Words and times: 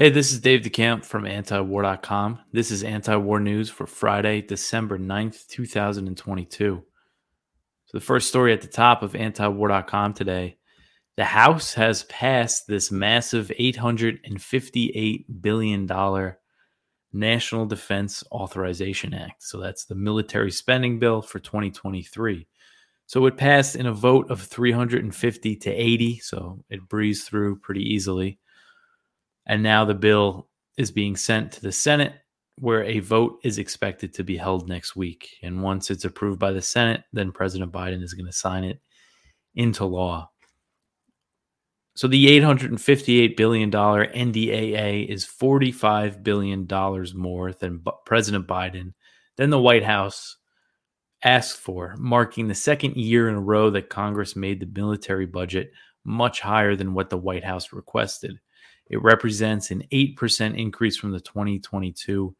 Hey, 0.00 0.10
this 0.10 0.30
is 0.30 0.38
Dave 0.38 0.60
DeCamp 0.60 1.04
from 1.04 1.24
antiwar.com. 1.24 2.38
This 2.52 2.70
is 2.70 2.84
anti-war 2.84 3.40
news 3.40 3.68
for 3.68 3.84
Friday, 3.84 4.40
December 4.42 4.96
9th, 4.96 5.48
2022. 5.48 6.84
So 7.86 7.98
the 7.98 8.04
first 8.04 8.28
story 8.28 8.52
at 8.52 8.60
the 8.60 8.68
top 8.68 9.02
of 9.02 9.14
antiwar.com 9.14 10.14
today, 10.14 10.58
the 11.16 11.24
House 11.24 11.74
has 11.74 12.04
passed 12.04 12.68
this 12.68 12.92
massive 12.92 13.50
$858 13.58 15.24
billion 15.40 16.32
National 17.12 17.66
Defense 17.66 18.22
Authorization 18.30 19.12
Act. 19.12 19.42
So 19.42 19.58
that's 19.58 19.86
the 19.86 19.96
military 19.96 20.52
spending 20.52 21.00
bill 21.00 21.22
for 21.22 21.40
2023. 21.40 22.46
So 23.06 23.26
it 23.26 23.36
passed 23.36 23.74
in 23.74 23.86
a 23.86 23.92
vote 23.92 24.30
of 24.30 24.42
350 24.42 25.56
to 25.56 25.70
80, 25.70 26.18
so 26.20 26.64
it 26.70 26.88
breezed 26.88 27.26
through 27.26 27.58
pretty 27.58 27.82
easily. 27.82 28.38
And 29.48 29.62
now 29.62 29.84
the 29.84 29.94
bill 29.94 30.48
is 30.76 30.90
being 30.90 31.16
sent 31.16 31.52
to 31.52 31.62
the 31.62 31.72
Senate, 31.72 32.12
where 32.58 32.84
a 32.84 33.00
vote 33.00 33.38
is 33.42 33.58
expected 33.58 34.12
to 34.14 34.24
be 34.24 34.36
held 34.36 34.68
next 34.68 34.94
week. 34.94 35.30
And 35.42 35.62
once 35.62 35.90
it's 35.90 36.04
approved 36.04 36.38
by 36.38 36.52
the 36.52 36.62
Senate, 36.62 37.02
then 37.12 37.32
President 37.32 37.72
Biden 37.72 38.02
is 38.02 38.14
going 38.14 38.26
to 38.26 38.32
sign 38.32 38.64
it 38.64 38.80
into 39.54 39.84
law. 39.84 40.30
So 41.96 42.06
the 42.06 42.26
$858 42.40 43.36
billion 43.36 43.72
NDAA 43.72 45.08
is 45.08 45.24
$45 45.26 46.22
billion 46.22 46.68
more 47.16 47.52
than 47.52 47.78
B- 47.78 47.90
President 48.06 48.46
Biden, 48.46 48.92
than 49.36 49.50
the 49.50 49.58
White 49.58 49.82
House 49.82 50.36
asked 51.24 51.58
for, 51.58 51.96
marking 51.98 52.46
the 52.46 52.54
second 52.54 52.96
year 52.96 53.28
in 53.28 53.34
a 53.34 53.40
row 53.40 53.70
that 53.70 53.88
Congress 53.88 54.36
made 54.36 54.60
the 54.60 54.80
military 54.80 55.26
budget 55.26 55.72
much 56.04 56.40
higher 56.40 56.76
than 56.76 56.94
what 56.94 57.10
the 57.10 57.18
White 57.18 57.42
House 57.42 57.72
requested. 57.72 58.38
It 58.88 59.02
represents 59.02 59.70
an 59.70 59.84
8% 59.92 60.56
increase 60.58 60.96
from 60.96 61.12
the 61.12 61.20
2022 61.20 62.34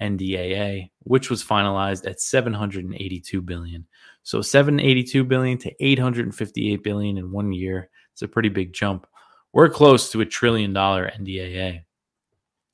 NDAA, 0.00 0.90
which 1.00 1.28
was 1.28 1.44
finalized 1.44 2.08
at 2.08 2.20
782 2.20 3.42
billion. 3.42 3.86
So 4.22 4.40
782 4.40 5.24
billion 5.24 5.58
to 5.58 5.72
858 5.84 6.82
billion 6.84 7.18
in 7.18 7.32
one 7.32 7.52
year. 7.52 7.90
It's 8.12 8.22
a 8.22 8.28
pretty 8.28 8.48
big 8.48 8.72
jump. 8.72 9.06
We're 9.52 9.68
close 9.68 10.12
to 10.12 10.20
a 10.20 10.26
trillion 10.26 10.72
dollar 10.72 11.10
NDAA. 11.10 11.80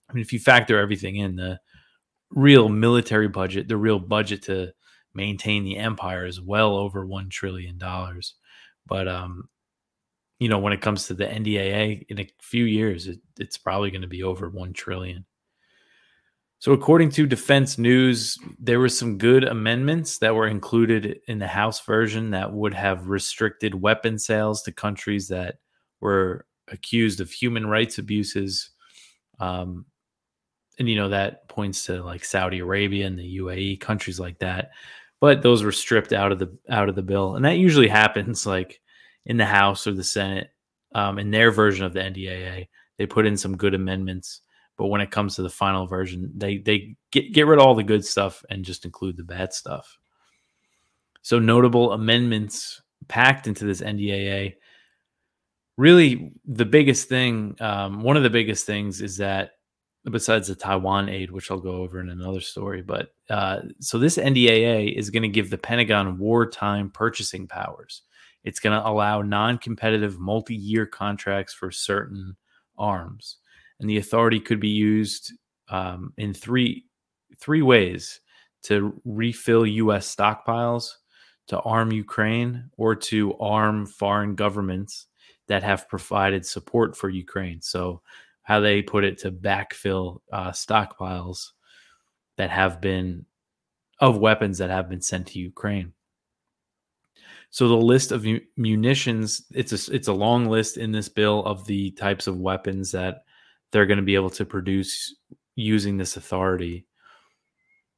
I 0.08 0.12
mean, 0.12 0.22
if 0.22 0.32
you 0.32 0.38
factor 0.38 0.78
everything 0.78 1.16
in, 1.16 1.36
the 1.36 1.60
real 2.30 2.68
military 2.68 3.28
budget, 3.28 3.68
the 3.68 3.76
real 3.76 3.98
budget 3.98 4.42
to 4.42 4.72
maintain 5.14 5.64
the 5.64 5.78
empire 5.78 6.26
is 6.26 6.40
well 6.40 6.74
over 6.76 7.06
one 7.06 7.30
trillion 7.30 7.78
dollars. 7.78 8.34
But 8.86 9.08
um, 9.08 9.48
you 10.38 10.48
know, 10.48 10.58
when 10.58 10.72
it 10.72 10.80
comes 10.80 11.06
to 11.06 11.14
the 11.14 11.26
NDAA 11.26 12.06
in 12.08 12.20
a 12.20 12.28
few 12.40 12.64
years, 12.64 13.06
it, 13.06 13.20
it's 13.38 13.58
probably 13.58 13.90
going 13.90 14.02
to 14.02 14.08
be 14.08 14.22
over 14.22 14.48
1 14.48 14.72
trillion. 14.72 15.24
So, 16.58 16.72
according 16.72 17.10
to 17.10 17.26
Defense 17.26 17.76
News, 17.76 18.38
there 18.58 18.80
were 18.80 18.88
some 18.88 19.18
good 19.18 19.44
amendments 19.44 20.18
that 20.18 20.34
were 20.34 20.46
included 20.46 21.20
in 21.28 21.38
the 21.38 21.46
House 21.46 21.84
version 21.84 22.30
that 22.30 22.52
would 22.52 22.72
have 22.72 23.08
restricted 23.08 23.74
weapon 23.74 24.18
sales 24.18 24.62
to 24.62 24.72
countries 24.72 25.28
that 25.28 25.56
were 26.00 26.46
accused 26.68 27.20
of 27.20 27.30
human 27.30 27.66
rights 27.66 27.98
abuses. 27.98 28.70
Um, 29.40 29.84
and, 30.78 30.88
you 30.88 30.96
know, 30.96 31.10
that 31.10 31.48
points 31.48 31.84
to 31.86 32.02
like 32.02 32.24
Saudi 32.24 32.60
Arabia 32.60 33.06
and 33.06 33.18
the 33.18 33.38
UAE, 33.38 33.80
countries 33.80 34.18
like 34.18 34.38
that. 34.38 34.70
But 35.20 35.42
those 35.42 35.62
were 35.62 35.72
stripped 35.72 36.12
out 36.12 36.32
of 36.32 36.38
the 36.38 36.56
out 36.70 36.88
of 36.88 36.94
the 36.94 37.02
bill. 37.02 37.36
And 37.36 37.44
that 37.44 37.58
usually 37.58 37.88
happens 37.88 38.46
like 38.46 38.80
in 39.26 39.36
the 39.36 39.46
House 39.46 39.86
or 39.86 39.92
the 39.92 40.04
Senate 40.04 40.50
um, 40.94 41.18
in 41.18 41.30
their 41.30 41.50
version 41.50 41.84
of 41.84 41.92
the 41.92 42.00
NDAA. 42.00 42.68
They 42.96 43.06
put 43.06 43.26
in 43.26 43.36
some 43.36 43.56
good 43.56 43.74
amendments, 43.74 44.40
but 44.76 44.86
when 44.86 45.00
it 45.00 45.10
comes 45.10 45.36
to 45.36 45.42
the 45.42 45.50
final 45.50 45.86
version, 45.86 46.32
they 46.36 46.58
they 46.58 46.96
get 47.10 47.32
get 47.32 47.46
rid 47.46 47.58
of 47.58 47.66
all 47.66 47.74
the 47.74 47.82
good 47.82 48.04
stuff 48.04 48.44
and 48.50 48.64
just 48.64 48.84
include 48.84 49.16
the 49.16 49.24
bad 49.24 49.52
stuff. 49.52 49.98
So 51.22 51.38
notable 51.38 51.92
amendments 51.92 52.82
packed 53.08 53.46
into 53.46 53.64
this 53.64 53.80
NDAA. 53.80 54.54
Really, 55.76 56.32
the 56.44 56.64
biggest 56.64 57.08
thing, 57.08 57.56
um, 57.60 58.02
one 58.02 58.16
of 58.16 58.22
the 58.22 58.30
biggest 58.30 58.64
things, 58.64 59.00
is 59.00 59.16
that 59.16 59.52
besides 60.10 60.48
the 60.48 60.54
Taiwan 60.54 61.08
aid, 61.08 61.30
which 61.30 61.50
I'll 61.50 61.58
go 61.58 61.76
over 61.76 62.00
in 62.00 62.10
another 62.10 62.40
story. 62.40 62.82
But 62.82 63.08
uh, 63.30 63.60
so 63.80 63.98
this 63.98 64.18
NDAA 64.18 64.94
is 64.96 65.10
going 65.10 65.22
to 65.22 65.28
give 65.28 65.50
the 65.50 65.58
Pentagon 65.58 66.18
wartime 66.18 66.90
purchasing 66.90 67.46
powers. 67.46 68.02
It's 68.44 68.60
going 68.60 68.78
to 68.78 68.86
allow 68.86 69.22
non 69.22 69.58
competitive 69.58 70.18
multi 70.18 70.54
year 70.54 70.86
contracts 70.86 71.52
for 71.52 71.70
certain 71.70 72.36
arms. 72.78 73.38
And 73.80 73.88
the 73.88 73.98
authority 73.98 74.40
could 74.40 74.60
be 74.60 74.68
used 74.68 75.32
um, 75.68 76.12
in 76.16 76.34
three, 76.34 76.84
three 77.38 77.62
ways 77.62 78.20
to 78.64 79.00
refill 79.04 79.66
U.S. 79.66 80.14
stockpiles, 80.14 80.90
to 81.48 81.58
arm 81.60 81.92
Ukraine, 81.92 82.70
or 82.76 82.94
to 82.94 83.36
arm 83.38 83.86
foreign 83.86 84.34
governments 84.34 85.06
that 85.48 85.62
have 85.62 85.88
provided 85.88 86.46
support 86.46 86.96
for 86.96 87.08
Ukraine. 87.08 87.60
So, 87.60 88.02
how 88.42 88.60
they 88.60 88.82
put 88.82 89.04
it 89.04 89.18
to 89.18 89.32
backfill 89.32 90.20
uh, 90.30 90.50
stockpiles 90.50 91.52
that 92.36 92.50
have 92.50 92.80
been 92.80 93.24
of 94.00 94.18
weapons 94.18 94.58
that 94.58 94.70
have 94.70 94.88
been 94.88 95.00
sent 95.00 95.28
to 95.28 95.38
Ukraine. 95.38 95.92
So 97.54 97.68
the 97.68 97.76
list 97.76 98.10
of 98.10 98.26
munitions, 98.56 99.44
it's 99.52 99.70
a 99.70 99.94
it's 99.94 100.08
a 100.08 100.12
long 100.12 100.46
list 100.46 100.76
in 100.76 100.90
this 100.90 101.08
bill 101.08 101.44
of 101.44 101.64
the 101.66 101.92
types 101.92 102.26
of 102.26 102.40
weapons 102.40 102.90
that 102.90 103.26
they're 103.70 103.86
going 103.86 103.98
to 103.98 104.02
be 104.02 104.16
able 104.16 104.30
to 104.30 104.44
produce 104.44 105.14
using 105.54 105.96
this 105.96 106.16
authority. 106.16 106.84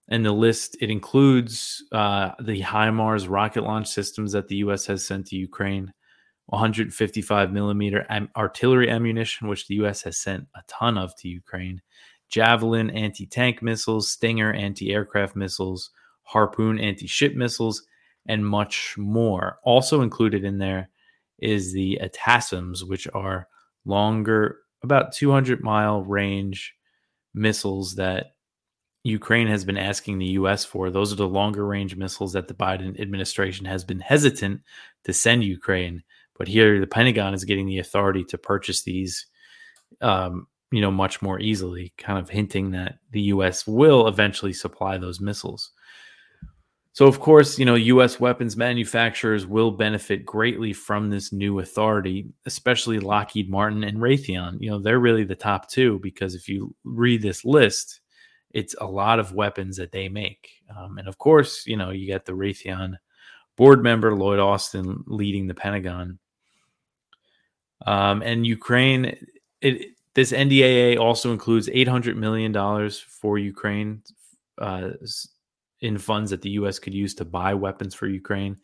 And 0.08 0.26
the 0.26 0.32
list 0.32 0.76
it 0.82 0.90
includes 0.90 1.82
uh, 1.90 2.32
the 2.38 2.60
HIMARS 2.60 3.30
rocket 3.30 3.62
launch 3.62 3.88
systems 3.88 4.32
that 4.32 4.48
the 4.48 4.56
U.S. 4.56 4.84
has 4.88 5.06
sent 5.06 5.28
to 5.28 5.36
Ukraine, 5.36 5.90
155 6.48 7.50
millimeter 7.50 8.04
am- 8.10 8.28
artillery 8.36 8.90
ammunition, 8.90 9.48
which 9.48 9.68
the 9.68 9.76
U.S. 9.76 10.02
has 10.02 10.18
sent 10.18 10.46
a 10.54 10.60
ton 10.68 10.98
of 10.98 11.16
to 11.16 11.28
Ukraine, 11.28 11.80
Javelin 12.28 12.90
anti 12.90 13.24
tank 13.24 13.62
missiles, 13.62 14.10
Stinger 14.10 14.52
anti 14.52 14.92
aircraft 14.92 15.34
missiles, 15.34 15.92
Harpoon 16.24 16.78
anti 16.78 17.06
ship 17.06 17.34
missiles, 17.34 17.86
and 18.28 18.46
much 18.46 18.94
more. 18.98 19.58
Also 19.64 20.02
included 20.02 20.44
in 20.44 20.58
there 20.58 20.88
is 21.38 21.72
the 21.72 21.98
ATACMS, 22.02 22.88
which 22.88 23.06
are 23.14 23.48
longer, 23.84 24.58
about 24.82 25.12
200 25.12 25.62
mile 25.62 26.02
range 26.02 26.74
missiles 27.34 27.94
that 27.96 28.32
Ukraine 29.04 29.46
has 29.46 29.64
been 29.64 29.76
asking 29.76 30.18
the 30.18 30.26
US 30.26 30.64
for. 30.64 30.90
Those 30.90 31.12
are 31.12 31.16
the 31.16 31.28
longer 31.28 31.64
range 31.64 31.94
missiles 31.94 32.32
that 32.32 32.48
the 32.48 32.54
Biden 32.54 32.98
administration 33.00 33.64
has 33.66 33.84
been 33.84 34.00
hesitant 34.00 34.62
to 35.04 35.12
send 35.12 35.44
Ukraine. 35.44 36.02
But 36.36 36.48
here, 36.48 36.80
the 36.80 36.86
Pentagon 36.86 37.32
is 37.32 37.44
getting 37.44 37.66
the 37.66 37.78
authority 37.78 38.24
to 38.24 38.36
purchase 38.38 38.82
these, 38.82 39.26
um, 40.00 40.48
you 40.72 40.80
know, 40.80 40.90
much 40.90 41.22
more 41.22 41.40
easily, 41.40 41.94
kind 41.96 42.18
of 42.18 42.28
hinting 42.28 42.72
that 42.72 42.98
the 43.12 43.22
U.S. 43.22 43.66
will 43.66 44.08
eventually 44.08 44.52
supply 44.52 44.98
those 44.98 45.20
missiles. 45.20 45.70
So, 46.96 47.06
of 47.06 47.20
course, 47.20 47.58
you 47.58 47.66
know, 47.66 47.74
U.S. 47.74 48.18
weapons 48.18 48.56
manufacturers 48.56 49.46
will 49.46 49.70
benefit 49.70 50.24
greatly 50.24 50.72
from 50.72 51.10
this 51.10 51.30
new 51.30 51.58
authority, 51.58 52.24
especially 52.46 53.00
Lockheed 53.00 53.50
Martin 53.50 53.84
and 53.84 53.98
Raytheon. 53.98 54.56
You 54.62 54.70
know, 54.70 54.78
they're 54.78 54.98
really 54.98 55.24
the 55.24 55.34
top 55.34 55.68
two 55.68 55.98
because 55.98 56.34
if 56.34 56.48
you 56.48 56.74
read 56.84 57.20
this 57.20 57.44
list, 57.44 58.00
it's 58.52 58.74
a 58.80 58.86
lot 58.86 59.18
of 59.18 59.34
weapons 59.34 59.76
that 59.76 59.92
they 59.92 60.08
make. 60.08 60.48
Um, 60.74 60.96
and 60.96 61.06
of 61.06 61.18
course, 61.18 61.66
you 61.66 61.76
know, 61.76 61.90
you 61.90 62.06
get 62.06 62.24
the 62.24 62.32
Raytheon 62.32 62.94
board 63.56 63.82
member, 63.82 64.14
Lloyd 64.14 64.38
Austin, 64.38 65.04
leading 65.06 65.46
the 65.46 65.54
Pentagon. 65.54 66.18
Um, 67.84 68.22
and 68.22 68.46
Ukraine, 68.46 69.14
it, 69.60 69.88
this 70.14 70.32
NDAA 70.32 70.98
also 70.98 71.30
includes 71.32 71.68
$800 71.68 72.16
million 72.16 72.54
for 72.90 73.36
Ukraine. 73.36 74.02
Uh, 74.56 74.92
in 75.86 75.98
funds 75.98 76.30
that 76.30 76.42
the 76.42 76.50
U.S. 76.50 76.78
could 76.78 76.92
use 76.94 77.14
to 77.14 77.24
buy 77.24 77.54
weapons 77.54 77.94
for 77.94 78.06
Ukraine. 78.06 78.56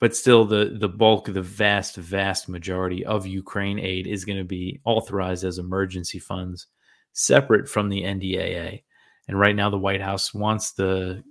But 0.00 0.16
still, 0.16 0.44
the 0.44 0.76
the 0.78 0.88
bulk, 0.88 1.26
the 1.26 1.40
vast, 1.42 1.96
vast 1.96 2.48
majority 2.48 3.04
of 3.06 3.26
Ukraine 3.26 3.78
aid 3.78 4.06
is 4.06 4.24
going 4.24 4.38
to 4.38 4.44
be 4.44 4.80
authorized 4.84 5.44
as 5.44 5.58
emergency 5.58 6.18
funds, 6.18 6.66
separate 7.12 7.68
from 7.68 7.88
the 7.88 8.02
NDAA. 8.02 8.82
And 9.28 9.38
right 9.38 9.56
now, 9.56 9.70
the 9.70 9.78
White 9.78 10.02
House 10.02 10.34
wants 10.34 10.72
the 10.72 11.22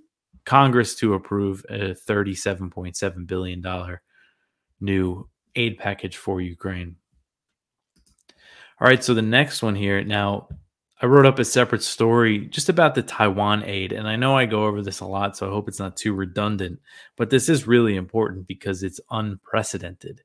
Congress 0.44 0.94
to 0.96 1.14
approve 1.14 1.64
a 1.68 1.94
thirty-seven 1.94 2.70
point 2.70 2.96
seven 2.96 3.26
billion 3.26 3.60
dollar 3.60 4.02
new 4.80 5.28
aid 5.54 5.78
package 5.78 6.16
for 6.16 6.40
Ukraine. 6.40 6.96
All 8.80 8.88
right, 8.88 9.04
so 9.04 9.14
the 9.14 9.22
next 9.22 9.62
one 9.62 9.76
here 9.76 10.02
now 10.02 10.48
I 11.04 11.06
wrote 11.06 11.26
up 11.26 11.38
a 11.38 11.44
separate 11.44 11.82
story 11.82 12.46
just 12.46 12.70
about 12.70 12.94
the 12.94 13.02
Taiwan 13.02 13.62
aid. 13.64 13.92
And 13.92 14.08
I 14.08 14.16
know 14.16 14.38
I 14.38 14.46
go 14.46 14.64
over 14.64 14.80
this 14.80 15.00
a 15.00 15.04
lot, 15.04 15.36
so 15.36 15.46
I 15.46 15.50
hope 15.50 15.68
it's 15.68 15.78
not 15.78 15.98
too 15.98 16.14
redundant, 16.14 16.80
but 17.18 17.28
this 17.28 17.50
is 17.50 17.66
really 17.66 17.96
important 17.96 18.46
because 18.46 18.82
it's 18.82 19.02
unprecedented. 19.10 20.22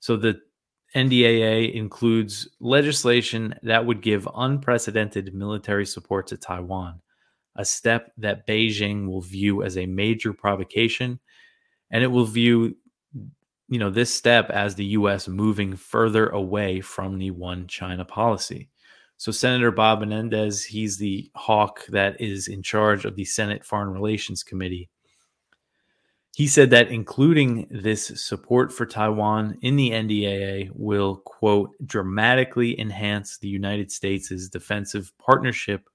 So 0.00 0.18
the 0.18 0.38
NDAA 0.94 1.72
includes 1.72 2.46
legislation 2.60 3.54
that 3.62 3.86
would 3.86 4.02
give 4.02 4.28
unprecedented 4.36 5.32
military 5.32 5.86
support 5.86 6.26
to 6.26 6.36
Taiwan, 6.36 7.00
a 7.56 7.64
step 7.64 8.12
that 8.18 8.46
Beijing 8.46 9.08
will 9.08 9.22
view 9.22 9.62
as 9.62 9.78
a 9.78 9.86
major 9.86 10.34
provocation, 10.34 11.20
and 11.90 12.04
it 12.04 12.08
will 12.08 12.26
view 12.26 12.76
you 13.68 13.78
know 13.78 13.88
this 13.88 14.12
step 14.12 14.50
as 14.50 14.74
the 14.74 14.84
US 14.84 15.26
moving 15.26 15.74
further 15.74 16.26
away 16.26 16.82
from 16.82 17.16
the 17.16 17.30
one 17.30 17.66
China 17.66 18.04
policy. 18.04 18.68
So 19.22 19.30
Senator 19.30 19.70
Bob 19.70 20.00
Menendez, 20.00 20.64
he's 20.64 20.96
the 20.96 21.30
hawk 21.36 21.86
that 21.90 22.20
is 22.20 22.48
in 22.48 22.60
charge 22.60 23.04
of 23.04 23.14
the 23.14 23.24
Senate 23.24 23.64
Foreign 23.64 23.90
Relations 23.90 24.42
Committee. 24.42 24.90
He 26.34 26.48
said 26.48 26.70
that 26.70 26.90
including 26.90 27.68
this 27.70 28.20
support 28.20 28.72
for 28.72 28.84
Taiwan 28.84 29.58
in 29.62 29.76
the 29.76 29.90
NDAA 29.90 30.70
will, 30.74 31.18
quote, 31.18 31.70
dramatically 31.86 32.80
enhance 32.80 33.38
the 33.38 33.46
United 33.46 33.92
States' 33.92 34.48
defensive 34.48 35.12
partnership 35.18 35.88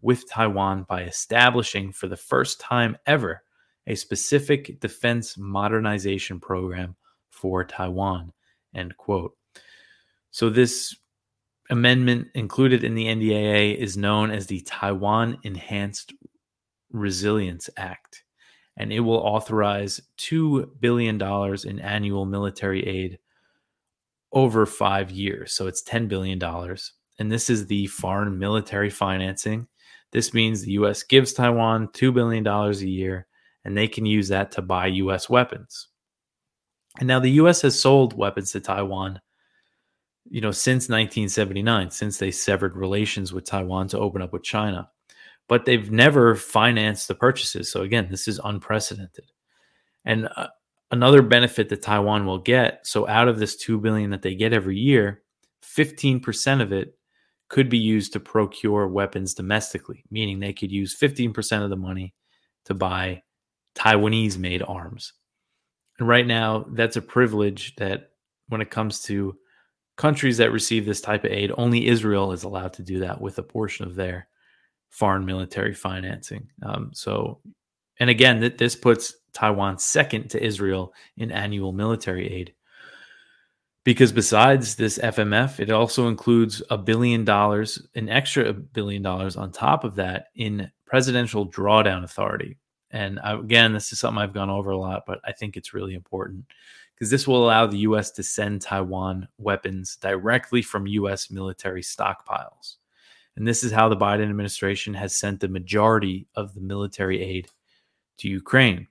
with 0.00 0.30
Taiwan 0.30 0.84
by 0.84 1.02
establishing 1.02 1.90
for 1.90 2.06
the 2.06 2.16
first 2.16 2.60
time 2.60 2.96
ever 3.06 3.42
a 3.88 3.96
specific 3.96 4.78
defense 4.78 5.36
modernization 5.36 6.38
program 6.38 6.94
for 7.28 7.64
Taiwan, 7.64 8.32
end 8.72 8.96
quote. 8.96 9.36
So 10.30 10.48
this 10.48 10.94
amendment 11.70 12.28
included 12.34 12.84
in 12.84 12.94
the 12.94 13.06
NDAA 13.06 13.76
is 13.76 13.96
known 13.96 14.30
as 14.30 14.46
the 14.46 14.60
Taiwan 14.62 15.38
Enhanced 15.42 16.14
Resilience 16.90 17.68
Act, 17.76 18.24
and 18.76 18.92
it 18.92 19.00
will 19.00 19.18
authorize 19.18 20.00
$2 20.18 20.80
billion 20.80 21.20
in 21.20 21.80
annual 21.80 22.24
military 22.24 22.86
aid 22.86 23.18
over 24.32 24.66
five 24.66 25.10
years. 25.10 25.52
So 25.52 25.66
it's 25.66 25.82
$10 25.82 26.08
billion. 26.08 26.42
And 27.18 27.32
this 27.32 27.50
is 27.50 27.66
the 27.66 27.86
foreign 27.88 28.38
military 28.38 28.90
financing. 28.90 29.66
This 30.12 30.32
means 30.32 30.62
the 30.62 30.72
U.S. 30.72 31.02
gives 31.02 31.32
Taiwan 31.32 31.88
$2 31.88 32.14
billion 32.14 32.46
a 32.46 32.72
year, 32.72 33.26
and 33.64 33.76
they 33.76 33.88
can 33.88 34.06
use 34.06 34.28
that 34.28 34.52
to 34.52 34.62
buy 34.62 34.86
U.S. 34.86 35.28
weapons. 35.28 35.88
And 36.98 37.06
now 37.06 37.20
the 37.20 37.32
U.S. 37.32 37.62
has 37.62 37.78
sold 37.78 38.16
weapons 38.16 38.52
to 38.52 38.60
Taiwan 38.60 39.20
you 40.30 40.40
know, 40.40 40.50
since 40.50 40.88
1979, 40.88 41.90
since 41.90 42.18
they 42.18 42.30
severed 42.30 42.76
relations 42.76 43.32
with 43.32 43.44
Taiwan 43.44 43.88
to 43.88 43.98
open 43.98 44.22
up 44.22 44.32
with 44.32 44.42
China. 44.42 44.90
But 45.48 45.64
they've 45.64 45.90
never 45.90 46.34
financed 46.34 47.08
the 47.08 47.14
purchases. 47.14 47.70
So 47.70 47.82
again, 47.82 48.08
this 48.10 48.28
is 48.28 48.40
unprecedented. 48.42 49.32
And 50.04 50.28
uh, 50.36 50.48
another 50.90 51.22
benefit 51.22 51.68
that 51.70 51.82
Taiwan 51.82 52.26
will 52.26 52.38
get, 52.38 52.86
so 52.86 53.08
out 53.08 53.28
of 53.28 53.38
this 53.38 53.56
2 53.56 53.78
billion 53.78 54.10
that 54.10 54.22
they 54.22 54.34
get 54.34 54.52
every 54.52 54.76
year, 54.76 55.22
15% 55.64 56.60
of 56.60 56.72
it 56.72 56.94
could 57.48 57.68
be 57.70 57.78
used 57.78 58.12
to 58.12 58.20
procure 58.20 58.86
weapons 58.86 59.34
domestically, 59.34 60.04
meaning 60.10 60.38
they 60.38 60.52
could 60.52 60.70
use 60.70 60.98
15% 60.98 61.64
of 61.64 61.70
the 61.70 61.76
money 61.76 62.14
to 62.66 62.74
buy 62.74 63.22
Taiwanese 63.74 64.36
made 64.36 64.62
arms. 64.62 65.14
And 65.98 66.06
right 66.06 66.26
now, 66.26 66.66
that's 66.72 66.96
a 66.96 67.02
privilege 67.02 67.74
that 67.76 68.10
when 68.48 68.60
it 68.60 68.70
comes 68.70 69.00
to 69.02 69.36
countries 69.98 70.36
that 70.38 70.52
receive 70.52 70.86
this 70.86 71.00
type 71.00 71.24
of 71.24 71.32
aid, 71.32 71.52
only 71.58 71.88
Israel 71.88 72.32
is 72.32 72.44
allowed 72.44 72.72
to 72.74 72.82
do 72.82 73.00
that 73.00 73.20
with 73.20 73.36
a 73.38 73.42
portion 73.42 73.84
of 73.84 73.96
their 73.96 74.28
foreign 74.90 75.26
military 75.26 75.74
financing. 75.74 76.48
Um, 76.62 76.90
so, 76.94 77.40
and 77.98 78.08
again, 78.08 78.40
th- 78.40 78.56
this 78.56 78.76
puts 78.76 79.14
Taiwan 79.34 79.76
second 79.78 80.30
to 80.30 80.42
Israel 80.42 80.94
in 81.16 81.32
annual 81.32 81.72
military 81.72 82.32
aid. 82.32 82.54
Because 83.84 84.12
besides 84.12 84.76
this 84.76 84.98
FMF, 84.98 85.60
it 85.60 85.70
also 85.70 86.08
includes 86.08 86.62
a 86.70 86.78
billion 86.78 87.24
dollars, 87.24 87.84
an 87.94 88.08
extra 88.08 88.52
billion 88.52 89.02
dollars 89.02 89.36
on 89.36 89.50
top 89.50 89.82
of 89.82 89.96
that 89.96 90.26
in 90.36 90.70
presidential 90.86 91.50
drawdown 91.50 92.04
authority. 92.04 92.56
And 92.90 93.18
again, 93.24 93.72
this 93.72 93.92
is 93.92 93.98
something 93.98 94.22
I've 94.22 94.34
gone 94.34 94.50
over 94.50 94.70
a 94.70 94.78
lot, 94.78 95.02
but 95.06 95.20
I 95.24 95.32
think 95.32 95.56
it's 95.56 95.74
really 95.74 95.94
important 95.94 96.44
because 96.98 97.10
this 97.10 97.28
will 97.28 97.44
allow 97.44 97.64
the 97.64 97.78
U.S. 97.78 98.10
to 98.12 98.24
send 98.24 98.60
Taiwan 98.60 99.28
weapons 99.38 99.96
directly 99.96 100.62
from 100.62 100.86
U.S. 100.88 101.30
military 101.30 101.82
stockpiles. 101.82 102.76
And 103.36 103.46
this 103.46 103.62
is 103.62 103.70
how 103.70 103.88
the 103.88 103.96
Biden 103.96 104.28
administration 104.28 104.94
has 104.94 105.14
sent 105.14 105.38
the 105.38 105.46
majority 105.46 106.26
of 106.34 106.54
the 106.54 106.60
military 106.60 107.22
aid 107.22 107.48
to 108.18 108.28
Ukraine. 108.28 108.88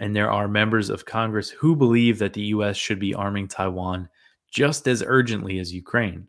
And 0.00 0.16
there 0.16 0.32
are 0.32 0.48
members 0.48 0.90
of 0.90 1.04
Congress 1.04 1.48
who 1.48 1.76
believe 1.76 2.18
that 2.18 2.32
the 2.32 2.42
U.S. 2.42 2.76
should 2.76 2.98
be 2.98 3.14
arming 3.14 3.46
Taiwan 3.46 4.08
just 4.50 4.88
as 4.88 5.04
urgently 5.06 5.60
as 5.60 5.72
Ukraine. 5.72 6.26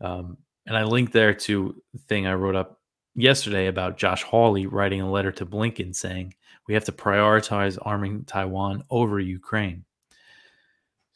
Um, 0.00 0.36
and 0.66 0.76
I 0.76 0.84
linked 0.84 1.12
there 1.12 1.34
to 1.34 1.74
the 1.92 1.98
thing 1.98 2.28
I 2.28 2.34
wrote 2.34 2.54
up 2.54 2.80
yesterday 3.16 3.66
about 3.66 3.98
Josh 3.98 4.22
Hawley 4.22 4.66
writing 4.66 5.00
a 5.00 5.10
letter 5.10 5.32
to 5.32 5.46
Blinken 5.46 5.92
saying 5.92 6.34
we 6.68 6.74
have 6.74 6.84
to 6.84 6.92
prioritize 6.92 7.78
arming 7.82 8.24
Taiwan 8.26 8.84
over 8.90 9.18
Ukraine. 9.18 9.84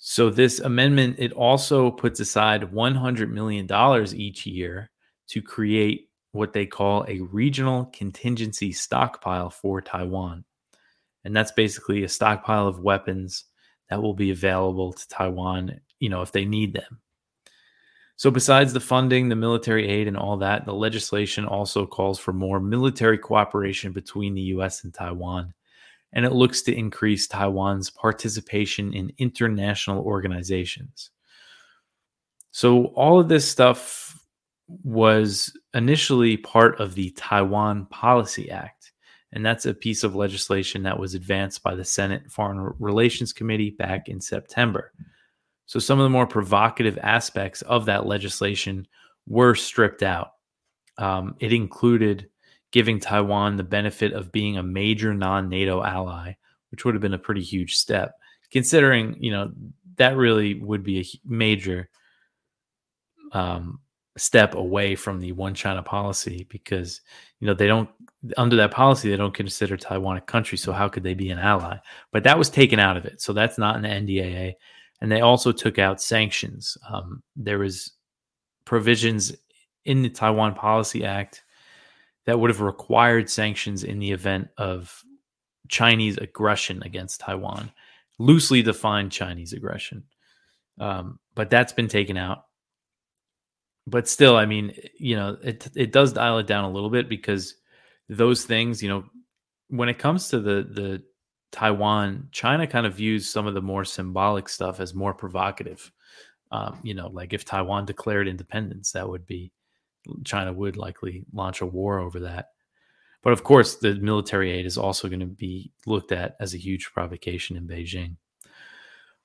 So 0.06 0.28
this 0.28 0.60
amendment 0.60 1.16
it 1.18 1.32
also 1.32 1.90
puts 1.90 2.20
aside 2.20 2.70
100 2.70 3.32
million 3.32 3.66
dollars 3.66 4.14
each 4.14 4.44
year 4.44 4.90
to 5.28 5.40
create 5.40 6.10
what 6.32 6.52
they 6.52 6.66
call 6.66 7.06
a 7.08 7.20
regional 7.20 7.86
contingency 7.86 8.70
stockpile 8.70 9.48
for 9.48 9.80
Taiwan. 9.80 10.44
And 11.24 11.34
that's 11.34 11.52
basically 11.52 12.04
a 12.04 12.08
stockpile 12.10 12.68
of 12.68 12.80
weapons 12.80 13.44
that 13.88 14.02
will 14.02 14.12
be 14.12 14.30
available 14.30 14.92
to 14.92 15.08
Taiwan, 15.08 15.80
you 16.00 16.10
know, 16.10 16.20
if 16.20 16.32
they 16.32 16.44
need 16.44 16.74
them. 16.74 17.00
So 18.16 18.30
besides 18.30 18.74
the 18.74 18.80
funding, 18.80 19.30
the 19.30 19.36
military 19.36 19.88
aid 19.88 20.06
and 20.06 20.18
all 20.18 20.36
that, 20.36 20.66
the 20.66 20.74
legislation 20.74 21.46
also 21.46 21.86
calls 21.86 22.18
for 22.18 22.34
more 22.34 22.60
military 22.60 23.16
cooperation 23.16 23.92
between 23.92 24.34
the 24.34 24.52
US 24.52 24.84
and 24.84 24.92
Taiwan 24.92 25.54
and 26.14 26.24
it 26.24 26.32
looks 26.32 26.62
to 26.62 26.74
increase 26.74 27.26
Taiwan's 27.26 27.90
participation 27.90 28.94
in 28.94 29.12
international 29.18 30.02
organizations. 30.04 31.10
So, 32.52 32.86
all 32.94 33.18
of 33.18 33.28
this 33.28 33.48
stuff 33.48 34.16
was 34.84 35.52
initially 35.74 36.36
part 36.36 36.80
of 36.80 36.94
the 36.94 37.10
Taiwan 37.16 37.86
Policy 37.86 38.50
Act, 38.50 38.92
and 39.32 39.44
that's 39.44 39.66
a 39.66 39.74
piece 39.74 40.04
of 40.04 40.14
legislation 40.14 40.84
that 40.84 40.98
was 40.98 41.14
advanced 41.14 41.64
by 41.64 41.74
the 41.74 41.84
Senate 41.84 42.30
Foreign 42.30 42.72
Relations 42.78 43.32
Committee 43.32 43.70
back 43.70 44.08
in 44.08 44.20
September. 44.20 44.92
So, 45.66 45.80
some 45.80 45.98
of 45.98 46.04
the 46.04 46.10
more 46.10 46.28
provocative 46.28 46.96
aspects 47.02 47.62
of 47.62 47.86
that 47.86 48.06
legislation 48.06 48.86
were 49.26 49.56
stripped 49.56 50.04
out. 50.04 50.30
Um, 50.96 51.34
it 51.40 51.52
included 51.52 52.28
giving 52.74 52.98
Taiwan 52.98 53.54
the 53.54 53.62
benefit 53.62 54.12
of 54.12 54.32
being 54.32 54.58
a 54.58 54.62
major 54.62 55.14
non-NATO 55.14 55.84
ally, 55.84 56.32
which 56.72 56.84
would 56.84 56.92
have 56.92 57.00
been 57.00 57.14
a 57.14 57.18
pretty 57.18 57.40
huge 57.40 57.76
step, 57.76 58.16
considering 58.50 59.16
you 59.20 59.30
know 59.30 59.52
that 59.96 60.16
really 60.16 60.54
would 60.54 60.82
be 60.82 60.98
a 60.98 61.04
major 61.24 61.88
um, 63.30 63.78
step 64.16 64.56
away 64.56 64.96
from 64.96 65.20
the 65.20 65.30
one 65.30 65.54
China 65.54 65.84
policy 65.84 66.48
because 66.50 67.00
you 67.38 67.46
know 67.46 67.54
they 67.54 67.68
don't 67.68 67.88
under 68.36 68.56
that 68.56 68.72
policy 68.72 69.08
they 69.08 69.16
don't 69.16 69.32
consider 69.32 69.76
Taiwan 69.76 70.16
a 70.16 70.20
country, 70.20 70.58
so 70.58 70.72
how 70.72 70.88
could 70.88 71.04
they 71.04 71.14
be 71.14 71.30
an 71.30 71.38
ally? 71.38 71.76
But 72.10 72.24
that 72.24 72.38
was 72.38 72.50
taken 72.50 72.80
out 72.80 72.96
of 72.96 73.04
it, 73.04 73.22
so 73.22 73.32
that's 73.32 73.56
not 73.56 73.76
in 73.76 73.82
the 73.82 73.88
NDAA, 73.88 74.54
and 75.00 75.12
they 75.12 75.20
also 75.20 75.52
took 75.52 75.78
out 75.78 76.02
sanctions. 76.02 76.76
Um, 76.92 77.22
there 77.36 77.60
was 77.60 77.92
provisions 78.64 79.32
in 79.84 80.02
the 80.02 80.10
Taiwan 80.10 80.54
Policy 80.54 81.04
Act 81.04 81.44
that 82.26 82.38
would 82.38 82.50
have 82.50 82.60
required 82.60 83.28
sanctions 83.30 83.84
in 83.84 83.98
the 83.98 84.12
event 84.12 84.48
of 84.56 85.02
Chinese 85.68 86.18
aggression 86.18 86.82
against 86.82 87.20
Taiwan, 87.20 87.72
loosely 88.18 88.62
defined 88.62 89.12
Chinese 89.12 89.52
aggression. 89.52 90.04
Um, 90.78 91.18
but 91.34 91.50
that's 91.50 91.72
been 91.72 91.88
taken 91.88 92.16
out. 92.16 92.44
But 93.86 94.08
still, 94.08 94.36
I 94.36 94.46
mean, 94.46 94.74
you 94.98 95.16
know, 95.16 95.36
it 95.42 95.68
it 95.76 95.92
does 95.92 96.12
dial 96.12 96.38
it 96.38 96.46
down 96.46 96.64
a 96.64 96.70
little 96.70 96.90
bit 96.90 97.08
because 97.08 97.54
those 98.08 98.44
things, 98.44 98.82
you 98.82 98.88
know, 98.88 99.04
when 99.68 99.88
it 99.88 99.98
comes 99.98 100.28
to 100.28 100.40
the 100.40 100.66
the 100.70 101.02
Taiwan, 101.52 102.28
China 102.32 102.66
kind 102.66 102.86
of 102.86 102.94
views 102.94 103.28
some 103.28 103.46
of 103.46 103.54
the 103.54 103.62
more 103.62 103.84
symbolic 103.84 104.48
stuff 104.48 104.80
as 104.80 104.94
more 104.94 105.12
provocative. 105.12 105.92
Um, 106.50 106.80
you 106.82 106.94
know, 106.94 107.08
like 107.08 107.32
if 107.32 107.44
Taiwan 107.44 107.84
declared 107.84 108.26
independence, 108.26 108.92
that 108.92 109.08
would 109.08 109.26
be 109.26 109.52
China 110.24 110.52
would 110.52 110.76
likely 110.76 111.24
launch 111.32 111.60
a 111.60 111.66
war 111.66 111.98
over 111.98 112.20
that. 112.20 112.50
But 113.22 113.32
of 113.32 113.42
course, 113.42 113.76
the 113.76 113.94
military 113.94 114.50
aid 114.50 114.66
is 114.66 114.76
also 114.76 115.08
going 115.08 115.20
to 115.20 115.26
be 115.26 115.72
looked 115.86 116.12
at 116.12 116.36
as 116.40 116.54
a 116.54 116.58
huge 116.58 116.90
provocation 116.92 117.56
in 117.56 117.66
Beijing. 117.66 118.16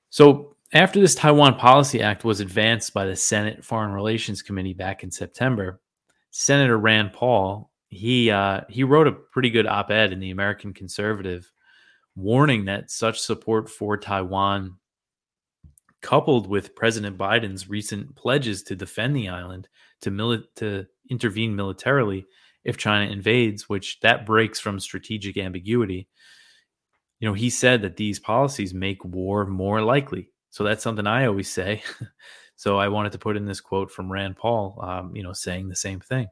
So, 0.08 0.56
after 0.72 1.00
this 1.00 1.14
Taiwan 1.14 1.56
Policy 1.56 2.00
Act 2.00 2.24
was 2.24 2.40
advanced 2.40 2.94
by 2.94 3.04
the 3.04 3.16
Senate 3.16 3.64
Foreign 3.64 3.90
Relations 3.90 4.40
Committee 4.40 4.72
back 4.72 5.02
in 5.02 5.10
September, 5.10 5.80
Senator 6.30 6.78
Rand 6.78 7.12
Paul 7.12 7.70
he 7.90 8.30
uh, 8.30 8.62
he 8.68 8.84
wrote 8.84 9.08
a 9.08 9.12
pretty 9.12 9.50
good 9.50 9.66
op-ed 9.66 10.12
in 10.12 10.20
the 10.20 10.30
American 10.30 10.72
Conservative, 10.72 11.50
warning 12.14 12.64
that 12.64 12.90
such 12.90 13.20
support 13.20 13.68
for 13.68 13.96
Taiwan 13.96 14.76
coupled 16.00 16.46
with 16.46 16.74
President 16.74 17.18
Biden's 17.18 17.68
recent 17.68 18.14
pledges 18.14 18.62
to 18.62 18.76
defend 18.76 19.14
the 19.14 19.28
island, 19.28 19.68
to, 20.02 20.10
mili- 20.10 20.44
to 20.56 20.86
intervene 21.10 21.54
militarily 21.56 22.26
if 22.64 22.76
China 22.76 23.10
invades, 23.10 23.68
which 23.68 24.00
that 24.00 24.26
breaks 24.26 24.60
from 24.60 24.80
strategic 24.80 25.36
ambiguity. 25.36 26.08
You 27.18 27.28
know, 27.28 27.34
he 27.34 27.50
said 27.50 27.82
that 27.82 27.96
these 27.96 28.18
policies 28.18 28.72
make 28.74 29.04
war 29.04 29.46
more 29.46 29.82
likely. 29.82 30.30
So 30.50 30.64
that's 30.64 30.82
something 30.82 31.06
I 31.06 31.26
always 31.26 31.50
say. 31.50 31.82
so 32.56 32.78
I 32.78 32.88
wanted 32.88 33.12
to 33.12 33.18
put 33.18 33.36
in 33.36 33.46
this 33.46 33.60
quote 33.60 33.90
from 33.90 34.10
Rand 34.10 34.36
Paul, 34.36 34.78
um, 34.82 35.14
you 35.14 35.22
know, 35.22 35.32
saying 35.32 35.68
the 35.68 35.76
same 35.76 36.00
thing. 36.00 36.28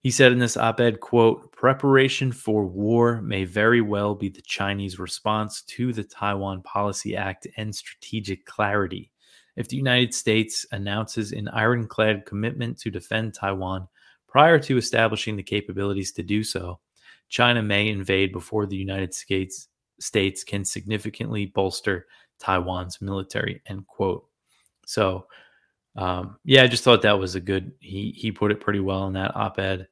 He 0.00 0.12
said 0.12 0.30
in 0.30 0.38
this 0.38 0.56
op-ed, 0.56 1.00
quote, 1.00 1.50
preparation 1.50 2.30
for 2.30 2.64
war 2.64 3.20
may 3.22 3.44
very 3.44 3.80
well 3.80 4.14
be 4.14 4.28
the 4.28 4.42
Chinese 4.42 5.00
response 5.00 5.62
to 5.62 5.92
the 5.92 6.04
Taiwan 6.04 6.62
Policy 6.62 7.16
Act 7.16 7.48
and 7.56 7.74
strategic 7.74 8.46
clarity. 8.46 9.10
If 9.56 9.68
the 9.68 9.76
United 9.76 10.14
States 10.14 10.66
announces 10.72 11.32
an 11.32 11.48
ironclad 11.48 12.26
commitment 12.26 12.78
to 12.80 12.90
defend 12.90 13.34
Taiwan 13.34 13.88
prior 14.28 14.58
to 14.60 14.76
establishing 14.76 15.36
the 15.36 15.42
capabilities 15.42 16.12
to 16.12 16.22
do 16.22 16.44
so, 16.44 16.78
China 17.28 17.62
may 17.62 17.88
invade 17.88 18.32
before 18.32 18.66
the 18.66 18.76
United 18.76 19.14
States 19.14 19.68
states 19.98 20.44
can 20.44 20.64
significantly 20.64 21.46
bolster 21.46 22.06
Taiwan's 22.38 23.00
military, 23.00 23.62
end 23.66 23.86
quote. 23.86 24.26
So 24.84 25.26
um, 25.96 26.36
yeah, 26.44 26.62
I 26.62 26.66
just 26.66 26.84
thought 26.84 27.02
that 27.02 27.18
was 27.18 27.34
a 27.34 27.40
good. 27.40 27.72
He 27.80 28.12
he 28.16 28.30
put 28.30 28.52
it 28.52 28.60
pretty 28.60 28.80
well 28.80 29.06
in 29.06 29.14
that 29.14 29.34
op-ed. 29.34 29.88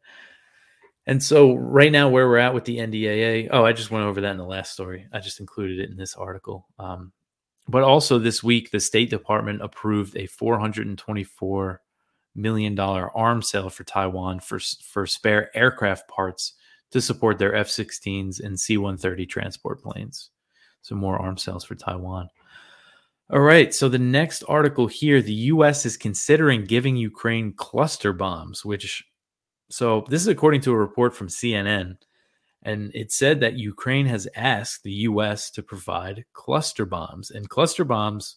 And 1.07 1.23
so 1.23 1.55
right 1.55 1.93
now, 1.93 2.09
where 2.09 2.29
we're 2.29 2.39
at 2.39 2.55
with 2.55 2.65
the 2.65 2.79
NDAA. 2.79 3.49
Oh, 3.51 3.65
I 3.65 3.73
just 3.73 3.91
went 3.91 4.05
over 4.05 4.21
that 4.21 4.31
in 4.31 4.39
the 4.39 4.45
last 4.45 4.73
story. 4.73 5.07
I 5.13 5.21
just 5.21 5.41
included 5.41 5.81
it 5.81 5.91
in 5.91 5.97
this 5.97 6.15
article. 6.15 6.67
Um, 6.79 7.13
but 7.69 7.83
also 7.83 8.19
this 8.19 8.43
week, 8.43 8.71
the 8.71 8.81
State 8.81 9.11
Department 9.11 9.63
approved 9.63 10.17
a 10.17 10.27
424 10.27 11.81
million 12.37 12.75
dollar 12.75 13.17
arms 13.17 13.49
sale 13.49 13.71
for 13.71 13.85
Taiwan 13.85 14.41
for 14.41 14.59
for 14.59 15.07
spare 15.07 15.57
aircraft 15.57 16.09
parts 16.09 16.55
to 16.91 17.01
support 17.01 17.39
their 17.39 17.55
F-16s 17.55 18.41
and 18.41 18.59
C-130 18.59 19.29
transport 19.29 19.83
planes. 19.83 20.31
So 20.83 20.95
more 20.95 21.19
arms 21.19 21.43
sales 21.43 21.65
for 21.65 21.75
Taiwan. 21.75 22.29
All 23.31 23.41
right. 23.41 23.75
So 23.75 23.89
the 23.89 23.99
next 23.99 24.45
article 24.45 24.87
here 24.87 25.23
the 25.23 25.33
U.S. 25.33 25.87
is 25.87 25.97
considering 25.97 26.65
giving 26.65 26.97
Ukraine 26.97 27.53
cluster 27.55 28.13
bombs, 28.13 28.65
which, 28.65 29.03
so 29.71 30.05
this 30.09 30.21
is 30.21 30.29
according 30.29 30.61
to 30.63 30.73
a 30.73 30.77
report 30.77 31.17
from 31.17 31.29
CNN. 31.29 31.97
And 32.65 32.91
it 32.95 33.13
said 33.13 33.41
that 33.41 33.59
Ukraine 33.59 34.07
has 34.07 34.27
asked 34.35 34.83
the 34.83 34.93
U.S. 34.93 35.51
to 35.51 35.63
provide 35.63 36.25
cluster 36.33 36.87
bombs. 36.87 37.31
And 37.31 37.49
cluster 37.49 37.85
bombs 37.85 38.37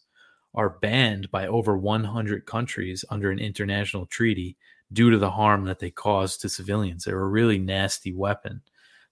are 0.53 0.77
banned 0.81 1.31
by 1.31 1.47
over 1.47 1.77
100 1.77 2.45
countries 2.45 3.05
under 3.09 3.31
an 3.31 3.39
international 3.39 4.05
treaty 4.05 4.57
due 4.91 5.09
to 5.11 5.17
the 5.17 5.31
harm 5.31 5.65
that 5.65 5.79
they 5.79 5.91
cause 5.91 6.37
to 6.37 6.49
civilians. 6.49 7.05
They're 7.05 7.19
a 7.19 7.27
really 7.27 7.57
nasty 7.57 8.13
weapon. 8.13 8.61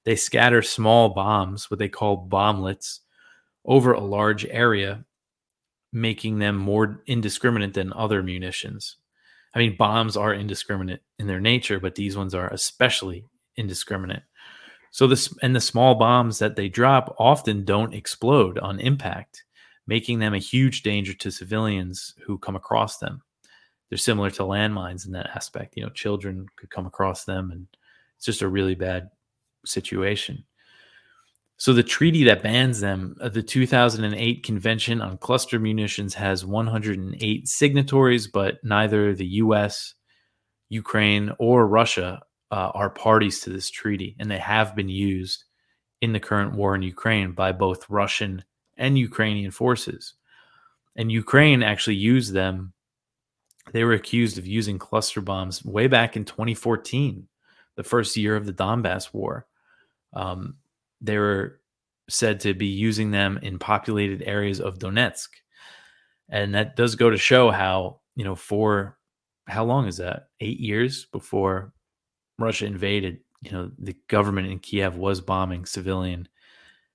They 0.03 0.15
scatter 0.15 0.61
small 0.61 1.09
bombs, 1.09 1.69
what 1.71 1.79
they 1.79 1.89
call 1.89 2.27
bomblets, 2.29 2.99
over 3.63 3.93
a 3.93 3.99
large 3.99 4.45
area 4.45 5.05
making 5.91 6.39
them 6.39 6.57
more 6.57 7.01
indiscriminate 7.07 7.73
than 7.73 7.93
other 7.93 8.21
munitions. 8.21 8.97
I 9.53 9.59
mean, 9.59 9.77
bombs 9.77 10.17
are 10.17 10.33
indiscriminate 10.33 11.01
in 11.17 11.27
their 11.27 11.39
nature, 11.39 11.79
but 11.79 11.95
these 11.95 12.17
ones 12.17 12.35
are 12.35 12.49
especially 12.49 13.25
indiscriminate. 13.55 14.23
So 14.95 15.07
this 15.07 15.35
and 15.41 15.53
the 15.53 15.59
small 15.59 15.95
bombs 15.95 16.39
that 16.39 16.55
they 16.55 16.69
drop 16.69 17.17
often 17.19 17.65
don't 17.65 17.93
explode 17.93 18.57
on 18.59 18.79
impact, 18.79 19.43
making 19.85 20.19
them 20.19 20.33
a 20.33 20.37
huge 20.37 20.83
danger 20.83 21.13
to 21.15 21.31
civilians 21.31 22.13
who 22.25 22.37
come 22.37 22.55
across 22.55 22.99
them. 22.99 23.21
They're 23.89 23.97
similar 23.97 24.29
to 24.31 24.43
landmines 24.43 25.05
in 25.05 25.11
that 25.11 25.31
aspect. 25.35 25.75
You 25.75 25.83
know, 25.83 25.89
children 25.89 26.47
could 26.55 26.69
come 26.69 26.85
across 26.85 27.25
them 27.25 27.51
and 27.51 27.67
it's 28.15 28.25
just 28.25 28.41
a 28.41 28.47
really 28.47 28.73
bad 28.73 29.09
situation. 29.65 30.45
So 31.57 31.73
the 31.73 31.83
treaty 31.83 32.23
that 32.23 32.41
bans 32.41 32.79
them, 32.79 33.17
uh, 33.19 33.27
the 33.27 33.43
2008 33.43 34.43
Convention 34.43 35.01
on 35.01 35.17
Cluster 35.17 35.59
Munitions, 35.59 36.13
has 36.13 36.45
108 36.45 37.49
signatories, 37.49 38.27
but 38.27 38.63
neither 38.63 39.13
the 39.13 39.27
U.S., 39.43 39.93
Ukraine, 40.69 41.33
or 41.37 41.67
Russia 41.67 42.21
uh, 42.55 42.71
are 42.73 42.89
parties 42.89 43.41
to 43.41 43.49
this 43.49 43.69
treaty, 43.69 44.15
and 44.17 44.31
they 44.31 44.37
have 44.37 44.77
been 44.77 44.87
used 44.87 45.43
in 45.99 46.13
the 46.13 46.21
current 46.21 46.53
war 46.53 46.73
in 46.73 46.81
Ukraine 46.81 47.33
by 47.33 47.51
both 47.51 47.89
Russian 47.89 48.45
and 48.77 48.97
Ukrainian 48.97 49.51
forces. 49.51 50.13
And 50.95 51.11
Ukraine 51.11 51.63
actually 51.63 51.97
used 51.97 52.31
them. 52.31 52.71
They 53.73 53.83
were 53.83 53.91
accused 53.91 54.37
of 54.37 54.47
using 54.47 54.79
cluster 54.79 55.19
bombs 55.19 55.65
way 55.65 55.87
back 55.87 56.15
in 56.15 56.23
2014, 56.23 57.27
the 57.75 57.83
first 57.83 58.15
year 58.15 58.37
of 58.37 58.45
the 58.45 58.53
Donbass 58.53 59.13
war. 59.13 59.47
Um, 60.13 60.55
they 61.01 61.17
were 61.17 61.59
said 62.07 62.39
to 62.41 62.53
be 62.53 62.67
using 62.67 63.11
them 63.11 63.37
in 63.41 63.59
populated 63.59 64.23
areas 64.23 64.61
of 64.61 64.79
Donetsk. 64.79 65.27
And 66.29 66.55
that 66.55 66.77
does 66.77 66.95
go 66.95 67.09
to 67.09 67.17
show 67.17 67.51
how, 67.51 67.99
you 68.15 68.23
know, 68.23 68.35
for 68.35 68.97
how 69.45 69.65
long 69.65 69.87
is 69.87 69.97
that? 69.97 70.29
Eight 70.39 70.61
years 70.61 71.03
before 71.11 71.73
Russia 72.37 72.65
invaded, 72.65 73.19
you 73.41 73.51
know, 73.51 73.71
the 73.77 73.95
government 74.07 74.47
in 74.47 74.59
Kiev 74.59 74.97
was 74.97 75.21
bombing 75.21 75.65
civilian 75.65 76.27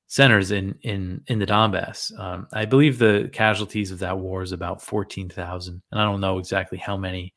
centers 0.06 0.50
in 0.50 0.76
in 0.82 1.22
in 1.28 1.38
the 1.38 1.46
Donbass. 1.46 2.18
Um, 2.18 2.48
I 2.52 2.64
believe 2.64 2.98
the 2.98 3.30
casualties 3.32 3.90
of 3.90 4.00
that 4.00 4.18
war 4.18 4.42
is 4.42 4.52
about 4.52 4.82
fourteen 4.82 5.28
thousand, 5.28 5.82
and 5.90 6.00
I 6.00 6.04
don't 6.04 6.20
know 6.20 6.38
exactly 6.38 6.78
how 6.78 6.96
many 6.96 7.34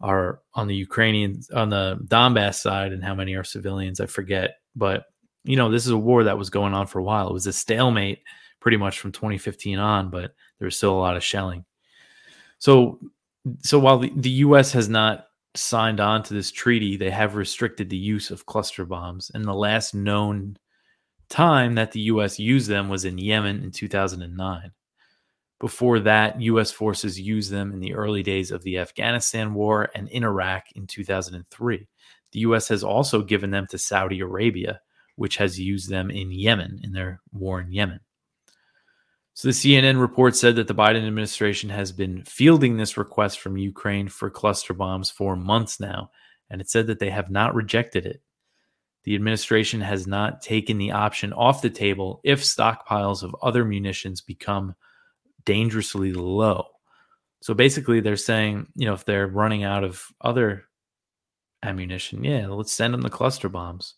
are 0.00 0.40
on 0.54 0.68
the 0.68 0.76
Ukrainian 0.76 1.40
on 1.54 1.70
the 1.70 1.98
Donbass 2.04 2.54
side 2.54 2.92
and 2.92 3.04
how 3.04 3.14
many 3.14 3.34
are 3.34 3.44
civilians. 3.44 4.00
I 4.00 4.06
forget, 4.06 4.58
but 4.74 5.06
you 5.44 5.56
know, 5.56 5.70
this 5.70 5.86
is 5.86 5.92
a 5.92 5.98
war 5.98 6.24
that 6.24 6.38
was 6.38 6.50
going 6.50 6.74
on 6.74 6.86
for 6.86 6.98
a 6.98 7.02
while. 7.02 7.28
It 7.28 7.32
was 7.32 7.46
a 7.46 7.52
stalemate 7.52 8.22
pretty 8.60 8.76
much 8.76 9.00
from 9.00 9.12
2015 9.12 9.78
on, 9.78 10.10
but 10.10 10.34
there 10.58 10.66
was 10.66 10.76
still 10.76 10.92
a 10.92 10.98
lot 10.98 11.16
of 11.16 11.24
shelling. 11.24 11.64
So, 12.58 12.98
so 13.60 13.78
while 13.78 13.98
the, 13.98 14.12
the 14.16 14.30
U.S. 14.30 14.72
has 14.72 14.88
not 14.88 15.27
signed 15.54 16.00
on 16.00 16.22
to 16.24 16.34
this 16.34 16.50
treaty, 16.50 16.96
they 16.96 17.10
have 17.10 17.34
restricted 17.34 17.90
the 17.90 17.96
use 17.96 18.30
of 18.30 18.46
cluster 18.46 18.84
bombs. 18.84 19.30
And 19.34 19.44
the 19.44 19.54
last 19.54 19.94
known 19.94 20.56
time 21.28 21.74
that 21.74 21.92
the 21.92 22.00
U.S. 22.00 22.38
used 22.38 22.68
them 22.68 22.88
was 22.88 23.04
in 23.04 23.18
Yemen 23.18 23.62
in 23.62 23.70
2009. 23.70 24.72
Before 25.60 26.00
that, 26.00 26.40
U.S. 26.40 26.70
forces 26.70 27.20
used 27.20 27.50
them 27.50 27.72
in 27.72 27.80
the 27.80 27.94
early 27.94 28.22
days 28.22 28.50
of 28.50 28.62
the 28.62 28.78
Afghanistan 28.78 29.54
war 29.54 29.90
and 29.94 30.08
in 30.08 30.22
Iraq 30.22 30.66
in 30.76 30.86
2003. 30.86 31.88
The 32.32 32.40
U.S. 32.40 32.68
has 32.68 32.84
also 32.84 33.22
given 33.22 33.50
them 33.50 33.66
to 33.70 33.78
Saudi 33.78 34.20
Arabia 34.20 34.80
which 35.18 35.36
has 35.36 35.58
used 35.58 35.90
them 35.90 36.10
in 36.12 36.30
Yemen 36.30 36.78
in 36.84 36.92
their 36.92 37.20
war 37.32 37.60
in 37.60 37.72
Yemen. 37.72 37.98
So 39.38 39.46
the 39.46 39.52
CNN 39.52 40.00
report 40.00 40.34
said 40.34 40.56
that 40.56 40.66
the 40.66 40.74
Biden 40.74 41.06
administration 41.06 41.70
has 41.70 41.92
been 41.92 42.24
fielding 42.24 42.76
this 42.76 42.96
request 42.96 43.38
from 43.38 43.56
Ukraine 43.56 44.08
for 44.08 44.30
cluster 44.30 44.74
bombs 44.74 45.12
for 45.12 45.36
months 45.36 45.78
now, 45.78 46.10
and 46.50 46.60
it 46.60 46.68
said 46.68 46.88
that 46.88 46.98
they 46.98 47.10
have 47.10 47.30
not 47.30 47.54
rejected 47.54 48.04
it. 48.04 48.20
The 49.04 49.14
administration 49.14 49.80
has 49.80 50.08
not 50.08 50.42
taken 50.42 50.76
the 50.76 50.90
option 50.90 51.32
off 51.32 51.62
the 51.62 51.70
table 51.70 52.20
if 52.24 52.42
stockpiles 52.42 53.22
of 53.22 53.36
other 53.40 53.64
munitions 53.64 54.20
become 54.20 54.74
dangerously 55.44 56.12
low. 56.12 56.66
So 57.40 57.54
basically, 57.54 58.00
they're 58.00 58.16
saying, 58.16 58.66
you 58.74 58.86
know, 58.86 58.94
if 58.94 59.04
they're 59.04 59.28
running 59.28 59.62
out 59.62 59.84
of 59.84 60.04
other 60.20 60.64
ammunition, 61.62 62.24
yeah, 62.24 62.48
let's 62.48 62.72
send 62.72 62.92
them 62.92 63.02
the 63.02 63.08
cluster 63.08 63.48
bombs. 63.48 63.94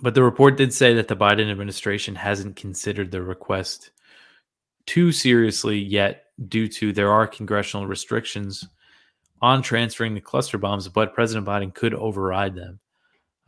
But 0.00 0.14
the 0.14 0.22
report 0.22 0.56
did 0.56 0.72
say 0.72 0.94
that 0.94 1.08
the 1.08 1.16
Biden 1.16 1.50
administration 1.50 2.14
hasn't 2.14 2.56
considered 2.56 3.10
the 3.10 3.22
request 3.22 3.90
too 4.86 5.12
seriously 5.12 5.78
yet, 5.78 6.26
due 6.48 6.68
to 6.68 6.92
there 6.92 7.12
are 7.12 7.26
congressional 7.26 7.86
restrictions 7.86 8.66
on 9.42 9.62
transferring 9.62 10.14
the 10.14 10.20
cluster 10.20 10.58
bombs, 10.58 10.88
but 10.88 11.14
President 11.14 11.46
Biden 11.46 11.74
could 11.74 11.94
override 11.94 12.54
them. 12.54 12.80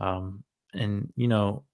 Um, 0.01 0.45
and, 0.75 1.13
you 1.17 1.29
know, 1.29 1.65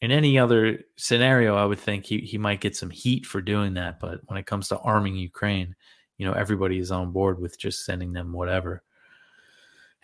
in 0.00 0.10
any 0.10 0.38
other 0.38 0.80
scenario, 0.96 1.56
I 1.56 1.64
would 1.64 1.78
think 1.78 2.04
he, 2.04 2.18
he 2.18 2.38
might 2.38 2.60
get 2.60 2.76
some 2.76 2.90
heat 2.90 3.26
for 3.26 3.40
doing 3.40 3.74
that. 3.74 3.98
But 3.98 4.20
when 4.26 4.38
it 4.38 4.46
comes 4.46 4.68
to 4.68 4.78
arming 4.78 5.16
Ukraine, 5.16 5.74
you 6.16 6.26
know, 6.26 6.32
everybody 6.32 6.78
is 6.78 6.90
on 6.90 7.12
board 7.12 7.40
with 7.40 7.58
just 7.58 7.84
sending 7.84 8.12
them 8.12 8.32
whatever. 8.32 8.82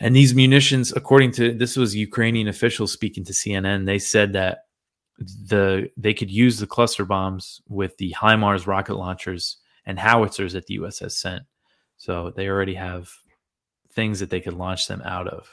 And 0.04 0.14
these 0.14 0.34
munitions, 0.34 0.92
according 0.92 1.32
to 1.32 1.54
this 1.54 1.78
was 1.78 1.96
Ukrainian 1.96 2.46
officials 2.46 2.92
speaking 2.92 3.25
to 3.25 3.32
CNN, 3.32 3.87
they 3.87 3.99
said 3.99 4.34
that 4.34 4.66
the 5.18 5.88
they 5.96 6.12
could 6.12 6.30
use 6.30 6.58
the 6.58 6.66
cluster 6.66 7.06
bombs 7.06 7.62
with 7.68 7.96
the 7.96 8.12
HIMARS 8.12 8.66
rocket 8.66 8.96
launchers 8.96 9.56
and 9.87 9.99
howitzers 9.99 10.52
that 10.52 10.66
the 10.66 10.75
US 10.75 10.99
has 10.99 11.16
sent. 11.16 11.44
So 11.96 12.34
they 12.37 12.49
already 12.49 12.75
have 12.75 13.08
things 13.94 14.20
that 14.20 14.28
they 14.28 14.42
could 14.42 14.52
launch 14.52 14.88
them 14.88 15.00
out 15.06 15.26
of. 15.26 15.49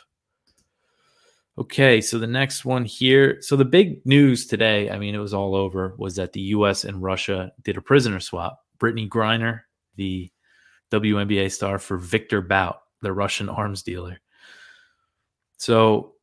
Okay, 1.58 2.02
so 2.02 2.20
the 2.20 2.28
next 2.28 2.66
one 2.66 2.84
here. 2.84 3.38
So 3.40 3.56
the 3.56 3.64
big 3.64 4.06
news 4.06 4.48
today, 4.48 4.90
I 4.90 5.00
mean, 5.00 5.16
it 5.16 5.20
was 5.20 5.34
all 5.34 5.56
over, 5.56 5.96
was 5.98 6.18
that 6.18 6.34
the 6.34 6.42
US 6.58 6.84
and 6.84 7.02
Russia 7.02 7.54
did 7.64 7.78
a 7.78 7.82
prisoner 7.82 8.20
swap. 8.20 8.60
Brittney 8.82 9.08
Griner, 9.08 9.62
the 9.96 10.30
WNBA 10.92 11.50
star, 11.54 11.80
for 11.80 11.96
Victor 11.96 12.42
Bout, 12.42 12.82
the 13.02 13.14
Russian 13.14 13.48
arms 13.48 13.82
dealer. 13.82 14.20
So 15.62 16.14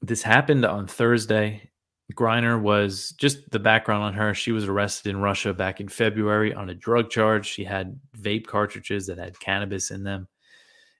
this 0.00 0.22
happened 0.22 0.64
on 0.64 0.86
Thursday. 0.86 1.68
Griner 2.14 2.58
was 2.58 3.10
just 3.18 3.50
the 3.50 3.58
background 3.58 4.02
on 4.02 4.14
her. 4.14 4.32
She 4.32 4.50
was 4.50 4.64
arrested 4.64 5.10
in 5.10 5.20
Russia 5.20 5.52
back 5.52 5.78
in 5.78 5.88
February 5.88 6.54
on 6.54 6.70
a 6.70 6.74
drug 6.74 7.10
charge. 7.10 7.44
She 7.44 7.64
had 7.64 8.00
vape 8.18 8.46
cartridges 8.46 9.06
that 9.08 9.18
had 9.18 9.38
cannabis 9.40 9.90
in 9.90 10.04
them. 10.04 10.26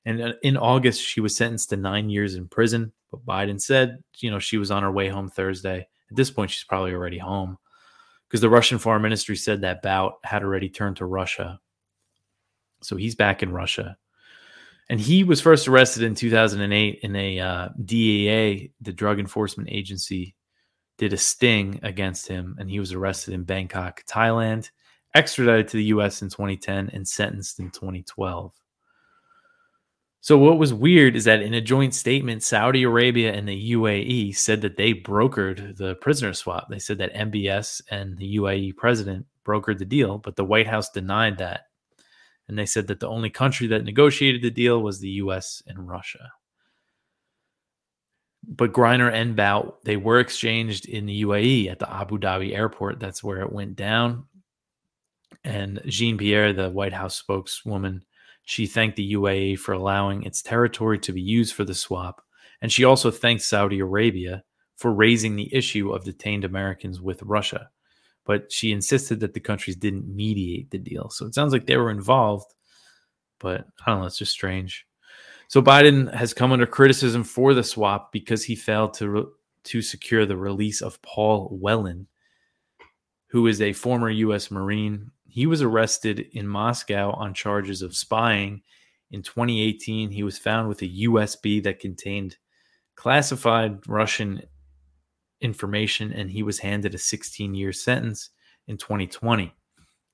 And 0.04 0.20
uh, 0.20 0.32
in 0.42 0.58
August, 0.58 1.02
she 1.02 1.22
was 1.22 1.34
sentenced 1.34 1.70
to 1.70 1.78
nine 1.78 2.10
years 2.10 2.34
in 2.34 2.46
prison. 2.46 2.92
But 3.10 3.24
Biden 3.24 3.58
said, 3.58 4.04
you 4.18 4.30
know, 4.30 4.38
she 4.38 4.58
was 4.58 4.70
on 4.70 4.82
her 4.82 4.92
way 4.92 5.08
home 5.08 5.30
Thursday. 5.30 5.88
At 6.10 6.16
this 6.16 6.30
point, 6.30 6.50
she's 6.50 6.64
probably 6.64 6.92
already 6.92 7.16
home 7.16 7.56
because 8.28 8.42
the 8.42 8.50
Russian 8.50 8.76
foreign 8.76 9.00
ministry 9.00 9.36
said 9.36 9.62
that 9.62 9.80
Bout 9.80 10.16
had 10.24 10.42
already 10.42 10.68
turned 10.68 10.98
to 10.98 11.06
Russia. 11.06 11.58
So 12.82 12.96
he's 12.96 13.14
back 13.14 13.42
in 13.42 13.50
Russia. 13.50 13.96
And 14.90 15.00
he 15.00 15.22
was 15.22 15.40
first 15.40 15.68
arrested 15.68 16.02
in 16.02 16.14
2008 16.14 17.00
in 17.02 17.16
a 17.16 17.40
uh, 17.40 17.68
DEA, 17.84 18.72
the 18.80 18.92
Drug 18.92 19.18
Enforcement 19.18 19.68
Agency, 19.70 20.34
did 20.96 21.12
a 21.12 21.16
sting 21.16 21.78
against 21.82 22.26
him, 22.26 22.56
and 22.58 22.70
he 22.70 22.80
was 22.80 22.92
arrested 22.92 23.34
in 23.34 23.44
Bangkok, 23.44 24.02
Thailand, 24.06 24.70
extradited 25.14 25.68
to 25.68 25.76
the 25.76 25.84
U.S. 25.84 26.22
in 26.22 26.28
2010, 26.28 26.90
and 26.92 27.06
sentenced 27.06 27.60
in 27.60 27.70
2012. 27.70 28.52
So 30.20 30.36
what 30.36 30.58
was 30.58 30.74
weird 30.74 31.14
is 31.14 31.24
that 31.24 31.42
in 31.42 31.54
a 31.54 31.60
joint 31.60 31.94
statement, 31.94 32.42
Saudi 32.42 32.82
Arabia 32.82 33.32
and 33.32 33.48
the 33.48 33.72
UAE 33.72 34.36
said 34.36 34.60
that 34.62 34.76
they 34.76 34.92
brokered 34.92 35.76
the 35.76 35.94
prisoner 35.96 36.32
swap. 36.32 36.68
They 36.68 36.80
said 36.80 36.98
that 36.98 37.14
MBS 37.14 37.80
and 37.90 38.18
the 38.18 38.36
UAE 38.36 38.76
president 38.76 39.26
brokered 39.46 39.78
the 39.78 39.84
deal, 39.84 40.18
but 40.18 40.34
the 40.34 40.44
White 40.44 40.66
House 40.66 40.90
denied 40.90 41.38
that. 41.38 41.67
And 42.48 42.58
they 42.58 42.66
said 42.66 42.86
that 42.86 43.00
the 43.00 43.08
only 43.08 43.30
country 43.30 43.66
that 43.68 43.84
negotiated 43.84 44.42
the 44.42 44.50
deal 44.50 44.82
was 44.82 45.00
the 45.00 45.10
US 45.10 45.62
and 45.66 45.88
Russia. 45.88 46.32
But 48.46 48.72
Griner 48.72 49.12
and 49.12 49.36
Bout, 49.36 49.84
they 49.84 49.96
were 49.96 50.20
exchanged 50.20 50.86
in 50.86 51.04
the 51.04 51.22
UAE 51.22 51.70
at 51.70 51.78
the 51.78 51.92
Abu 51.92 52.18
Dhabi 52.18 52.56
airport. 52.56 52.98
That's 52.98 53.22
where 53.22 53.42
it 53.42 53.52
went 53.52 53.76
down. 53.76 54.24
And 55.44 55.82
Jean 55.86 56.16
Pierre, 56.16 56.52
the 56.52 56.70
White 56.70 56.94
House 56.94 57.16
spokeswoman, 57.16 58.04
she 58.44 58.66
thanked 58.66 58.96
the 58.96 59.12
UAE 59.12 59.58
for 59.58 59.72
allowing 59.72 60.22
its 60.22 60.40
territory 60.40 60.98
to 61.00 61.12
be 61.12 61.20
used 61.20 61.54
for 61.54 61.64
the 61.64 61.74
swap. 61.74 62.22
And 62.62 62.72
she 62.72 62.84
also 62.84 63.10
thanked 63.10 63.42
Saudi 63.42 63.80
Arabia 63.80 64.42
for 64.76 64.92
raising 64.92 65.36
the 65.36 65.54
issue 65.54 65.92
of 65.92 66.04
detained 66.04 66.44
Americans 66.44 67.00
with 67.00 67.22
Russia 67.22 67.68
but 68.28 68.52
she 68.52 68.72
insisted 68.72 69.20
that 69.20 69.32
the 69.32 69.40
countries 69.40 69.74
didn't 69.74 70.14
mediate 70.14 70.70
the 70.70 70.76
deal. 70.76 71.08
So 71.08 71.24
it 71.24 71.34
sounds 71.34 71.50
like 71.50 71.64
they 71.64 71.78
were 71.78 71.90
involved, 71.90 72.52
but 73.40 73.66
I 73.86 73.90
don't 73.90 74.00
know. 74.00 74.06
It's 74.06 74.18
just 74.18 74.32
strange. 74.32 74.86
So 75.48 75.62
Biden 75.62 76.12
has 76.12 76.34
come 76.34 76.52
under 76.52 76.66
criticism 76.66 77.24
for 77.24 77.54
the 77.54 77.64
swap 77.64 78.12
because 78.12 78.44
he 78.44 78.54
failed 78.54 78.92
to 78.94 79.08
re- 79.08 79.24
to 79.64 79.80
secure 79.80 80.26
the 80.26 80.36
release 80.36 80.82
of 80.82 81.00
Paul 81.00 81.48
Whelan, 81.58 82.06
who 83.28 83.46
is 83.46 83.62
a 83.62 83.72
former 83.72 84.10
U.S. 84.10 84.50
Marine. 84.50 85.10
He 85.26 85.46
was 85.46 85.62
arrested 85.62 86.26
in 86.32 86.46
Moscow 86.46 87.12
on 87.12 87.32
charges 87.32 87.80
of 87.80 87.96
spying. 87.96 88.60
In 89.10 89.22
2018, 89.22 90.10
he 90.10 90.22
was 90.22 90.36
found 90.36 90.68
with 90.68 90.82
a 90.82 91.04
USB 91.06 91.62
that 91.62 91.80
contained 91.80 92.36
classified 92.94 93.78
Russian 93.88 94.42
information 95.40 96.12
and 96.12 96.30
he 96.30 96.42
was 96.42 96.58
handed 96.58 96.94
a 96.94 96.98
16 96.98 97.54
year 97.54 97.72
sentence 97.72 98.30
in 98.66 98.76
2020. 98.76 99.54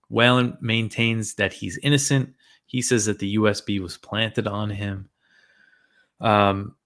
Whelan 0.09 0.57
maintains 0.61 1.35
that 1.35 1.53
he's 1.53 1.79
innocent. 1.83 2.35
He 2.67 2.83
says 2.83 3.07
that 3.07 3.19
the 3.19 3.37
USB 3.37 3.81
was 3.81 3.97
planted 3.97 4.47
on 4.47 4.71
him. 4.71 5.09
Um, 6.21 6.77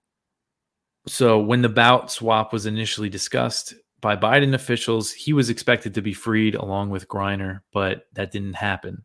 so 1.06 1.38
when 1.38 1.62
the 1.62 1.68
bout 1.68 2.10
swap 2.10 2.52
was 2.52 2.66
initially 2.66 3.08
discussed 3.08 3.74
by 4.00 4.16
Biden 4.16 4.54
officials, 4.54 5.12
he 5.12 5.32
was 5.32 5.50
expected 5.50 5.94
to 5.94 6.02
be 6.02 6.12
freed 6.12 6.54
along 6.54 6.90
with 6.90 7.08
Griner, 7.08 7.60
but 7.72 8.06
that 8.12 8.30
didn't 8.30 8.54
happen. 8.54 9.02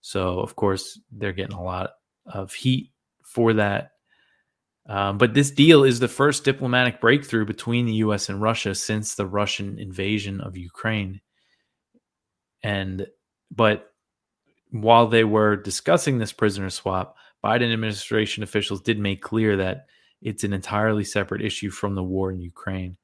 So 0.00 0.40
of 0.40 0.56
course 0.56 1.00
they're 1.10 1.32
getting 1.32 1.56
a 1.56 1.62
lot 1.62 1.92
of 2.26 2.52
heat 2.52 2.92
for 3.22 3.54
that. 3.54 3.92
Um, 4.86 5.16
but 5.16 5.32
this 5.32 5.50
deal 5.50 5.82
is 5.84 5.98
the 5.98 6.08
first 6.08 6.44
diplomatic 6.44 7.00
breakthrough 7.00 7.46
between 7.46 7.86
the 7.86 7.94
U.S. 7.94 8.28
and 8.28 8.40
Russia 8.40 8.74
since 8.74 9.14
the 9.14 9.26
Russian 9.26 9.78
invasion 9.78 10.40
of 10.40 10.56
Ukraine. 10.56 11.20
And 12.62 13.06
but 13.50 13.92
while 14.70 15.06
they 15.06 15.24
were 15.24 15.56
discussing 15.56 16.18
this 16.18 16.32
prisoner 16.32 16.68
swap, 16.68 17.16
Biden 17.42 17.72
administration 17.72 18.42
officials 18.42 18.80
did 18.80 18.98
make 18.98 19.22
clear 19.22 19.56
that 19.56 19.86
it's 20.20 20.44
an 20.44 20.52
entirely 20.52 21.04
separate 21.04 21.42
issue 21.42 21.70
from 21.70 21.94
the 21.94 22.02
war 22.02 22.32
in 22.32 22.40
Ukraine. 22.40 22.96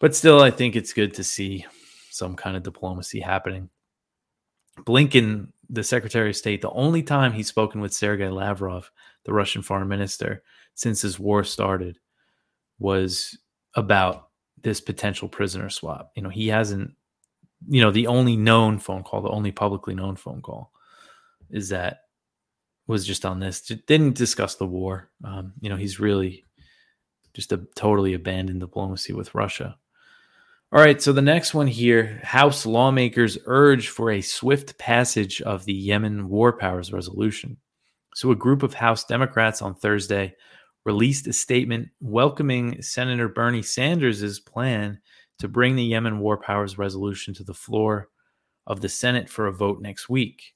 But 0.00 0.14
still, 0.14 0.42
I 0.42 0.50
think 0.50 0.76
it's 0.76 0.92
good 0.92 1.14
to 1.14 1.24
see 1.24 1.66
some 2.10 2.34
kind 2.34 2.56
of 2.56 2.62
diplomacy 2.62 3.20
happening. 3.20 3.70
Blinken, 4.80 5.48
the 5.68 5.84
Secretary 5.84 6.30
of 6.30 6.36
State, 6.36 6.62
the 6.62 6.70
only 6.70 7.02
time 7.02 7.32
he's 7.32 7.48
spoken 7.48 7.80
with 7.80 7.94
Sergei 7.94 8.28
Lavrov, 8.28 8.90
the 9.24 9.32
Russian 9.32 9.62
foreign 9.62 9.88
minister, 9.88 10.42
since 10.74 11.02
this 11.02 11.18
war 11.18 11.44
started 11.44 11.98
was 12.78 13.36
about 13.74 14.28
this 14.62 14.80
potential 14.80 15.28
prisoner 15.28 15.68
swap. 15.68 16.12
You 16.16 16.22
know, 16.22 16.28
he 16.28 16.48
hasn't, 16.48 16.92
you 17.68 17.80
know, 17.80 17.90
the 17.90 18.06
only 18.06 18.36
known 18.36 18.78
phone 18.78 19.02
call, 19.02 19.22
the 19.22 19.28
only 19.28 19.52
publicly 19.52 19.94
known 19.94 20.16
phone 20.16 20.42
call 20.42 20.72
is 21.50 21.68
that 21.70 22.02
was 22.86 23.06
just 23.06 23.24
on 23.24 23.40
this. 23.40 23.60
Didn't 23.60 24.16
discuss 24.16 24.56
the 24.56 24.66
war. 24.66 25.10
Um, 25.24 25.52
you 25.60 25.68
know, 25.70 25.76
he's 25.76 26.00
really 26.00 26.44
just 27.34 27.52
a 27.52 27.58
totally 27.74 28.14
abandoned 28.14 28.60
diplomacy 28.60 29.12
with 29.12 29.34
Russia. 29.34 29.76
All 30.72 30.80
right, 30.80 31.02
so 31.02 31.12
the 31.12 31.20
next 31.20 31.52
one 31.52 31.66
here 31.66 32.20
House 32.22 32.64
lawmakers 32.64 33.36
urge 33.46 33.88
for 33.88 34.12
a 34.12 34.20
swift 34.20 34.78
passage 34.78 35.42
of 35.42 35.64
the 35.64 35.72
Yemen 35.72 36.28
War 36.28 36.52
Powers 36.52 36.92
Resolution. 36.92 37.56
So, 38.14 38.30
a 38.30 38.36
group 38.36 38.62
of 38.62 38.74
House 38.74 39.04
Democrats 39.04 39.62
on 39.62 39.74
Thursday 39.74 40.34
released 40.90 41.28
a 41.28 41.32
statement 41.32 41.88
welcoming 42.00 42.82
Senator 42.82 43.28
Bernie 43.28 43.62
Sanders' 43.62 44.40
plan 44.40 44.98
to 45.38 45.46
bring 45.46 45.76
the 45.76 45.84
Yemen 45.84 46.18
War 46.18 46.36
Powers 46.36 46.78
resolution 46.78 47.32
to 47.34 47.44
the 47.44 47.54
floor 47.54 48.08
of 48.66 48.80
the 48.80 48.88
Senate 48.88 49.30
for 49.30 49.46
a 49.46 49.52
vote 49.52 49.80
next 49.80 50.08
week. 50.08 50.52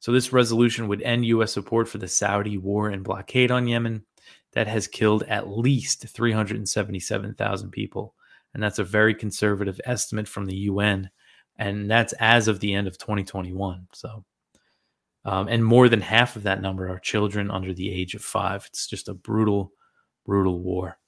So, 0.00 0.10
this 0.10 0.32
resolution 0.32 0.88
would 0.88 1.02
end 1.02 1.26
U.S. 1.26 1.52
support 1.52 1.86
for 1.86 1.98
the 1.98 2.08
Saudi 2.08 2.56
war 2.56 2.88
and 2.88 3.04
blockade 3.04 3.50
on 3.50 3.68
Yemen 3.68 4.06
that 4.54 4.68
has 4.68 4.88
killed 4.88 5.22
at 5.24 5.50
least 5.50 6.08
377,000 6.08 7.70
people. 7.70 8.14
And 8.54 8.62
that's 8.62 8.78
a 8.78 8.84
very 8.84 9.14
conservative 9.14 9.78
estimate 9.84 10.28
from 10.28 10.46
the 10.46 10.56
UN. 10.70 11.10
And 11.58 11.90
that's 11.90 12.14
as 12.14 12.48
of 12.48 12.60
the 12.60 12.72
end 12.72 12.88
of 12.88 12.96
2021. 12.96 13.88
So, 13.92 14.24
um, 15.24 15.48
and 15.48 15.64
more 15.64 15.88
than 15.88 16.00
half 16.00 16.36
of 16.36 16.42
that 16.44 16.60
number 16.60 16.88
are 16.88 16.98
children 16.98 17.50
under 17.50 17.72
the 17.72 17.90
age 17.90 18.14
of 18.14 18.22
five. 18.22 18.64
It's 18.66 18.86
just 18.86 19.08
a 19.08 19.14
brutal, 19.14 19.72
brutal 20.26 20.60
war. 20.60 20.98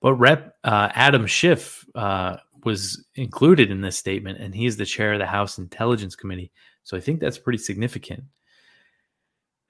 But 0.00 0.14
Rep 0.14 0.56
uh, 0.64 0.90
Adam 0.94 1.26
Schiff 1.26 1.86
uh, 1.94 2.36
was 2.64 3.04
included 3.14 3.70
in 3.70 3.80
this 3.80 3.96
statement, 3.96 4.38
and 4.38 4.54
he 4.54 4.66
is 4.66 4.76
the 4.76 4.86
chair 4.86 5.14
of 5.14 5.18
the 5.18 5.26
House 5.26 5.58
Intelligence 5.58 6.14
Committee. 6.14 6.52
So 6.84 6.96
I 6.96 7.00
think 7.00 7.20
that's 7.20 7.38
pretty 7.38 7.58
significant. 7.58 8.24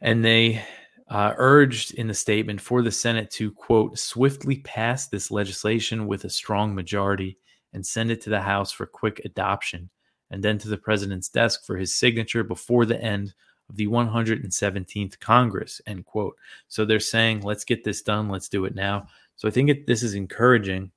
And 0.01 0.25
they 0.25 0.65
uh, 1.09 1.35
urged 1.37 1.95
in 1.95 2.07
the 2.07 2.15
statement 2.15 2.61
for 2.61 2.83
the 2.83 2.91
Senate 2.91 3.31
to, 3.33 3.53
quote, 3.53 3.99
swiftly 3.99 4.59
pass 4.59 5.09
this 5.09 5.31
legislation 5.31 6.07
with 6.07 6.25
a 6.25 6.31
strong 6.31 6.75
majority 6.75 7.37
and 7.73 7.85
send 7.85 8.11
it 8.11 8.21
to 8.23 8.31
the 8.31 8.41
House 8.41 8.73
for 8.73 8.87
quick 8.87 9.21
adoption 9.25 9.91
and 10.31 10.43
then 10.43 10.59
to 10.59 10.69
the 10.69 10.77
president's 10.77 11.29
desk 11.29 11.65
for 11.65 11.77
his 11.77 11.95
signature 11.95 12.45
before 12.45 12.87
the 12.87 13.01
end 13.01 13.35
of 13.69 13.77
the 13.77 13.87
117th 13.87 15.19
Congress, 15.21 15.81
end 15.87 16.07
quote. 16.07 16.37
So 16.69 16.85
they're 16.85 17.01
saying, 17.01 17.41
let's 17.41 17.65
get 17.65 17.85
this 17.85 18.03
done, 18.03 18.29
let's 18.29 18.49
do 18.49 18.65
it 18.65 18.75
now. 18.75 19.07
So 19.37 19.49
I 19.49 19.51
think 19.51 19.71
it, 19.71 19.87
this 19.87 20.03
is 20.03 20.15
encouraging. 20.15 20.91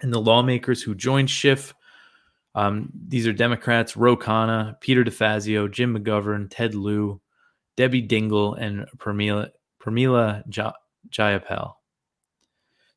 And 0.00 0.12
the 0.12 0.20
lawmakers 0.20 0.82
who 0.82 0.94
joined 0.94 1.30
Schiff, 1.30 1.74
um, 2.54 2.90
these 3.08 3.26
are 3.26 3.32
Democrats 3.32 3.96
Ro 3.96 4.16
Khanna, 4.16 4.80
Peter 4.80 5.04
DeFazio, 5.04 5.70
Jim 5.70 5.96
McGovern, 5.96 6.48
Ted 6.50 6.74
Lieu, 6.74 7.20
Debbie 7.76 8.06
Dingell, 8.06 8.58
and 8.60 8.86
Pramila, 8.98 9.50
Pramila 9.80 10.46
Jayapal. 11.10 11.74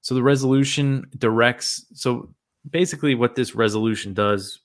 So 0.02 0.14
the 0.14 0.24
resolution 0.24 1.08
directs, 1.18 1.86
so 1.94 2.30
basically 2.70 3.16
what 3.16 3.36
this 3.36 3.56
resolution 3.56 4.14
does 4.14 4.60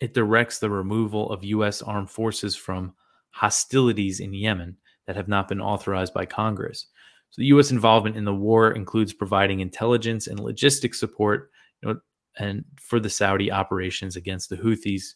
it 0.00 0.14
directs 0.14 0.58
the 0.58 0.70
removal 0.70 1.30
of 1.30 1.44
U.S. 1.44 1.82
armed 1.82 2.10
forces 2.10 2.56
from 2.56 2.94
hostilities 3.30 4.20
in 4.20 4.34
Yemen 4.34 4.76
that 5.06 5.16
have 5.16 5.28
not 5.28 5.48
been 5.48 5.60
authorized 5.60 6.14
by 6.14 6.26
Congress. 6.26 6.86
So 7.30 7.40
the 7.40 7.46
U.S. 7.46 7.70
involvement 7.70 8.16
in 8.16 8.24
the 8.24 8.34
war 8.34 8.72
includes 8.72 9.12
providing 9.12 9.60
intelligence 9.60 10.26
and 10.26 10.40
logistic 10.40 10.94
support, 10.94 11.50
you 11.82 11.88
know, 11.88 12.00
and 12.38 12.64
for 12.80 12.98
the 12.98 13.10
Saudi 13.10 13.52
operations 13.52 14.16
against 14.16 14.50
the 14.50 14.56
Houthis, 14.56 15.14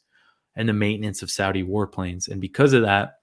and 0.57 0.69
the 0.69 0.73
maintenance 0.73 1.23
of 1.23 1.31
Saudi 1.31 1.65
warplanes. 1.65 2.29
And 2.29 2.41
because 2.41 2.73
of 2.73 2.83
that, 2.83 3.19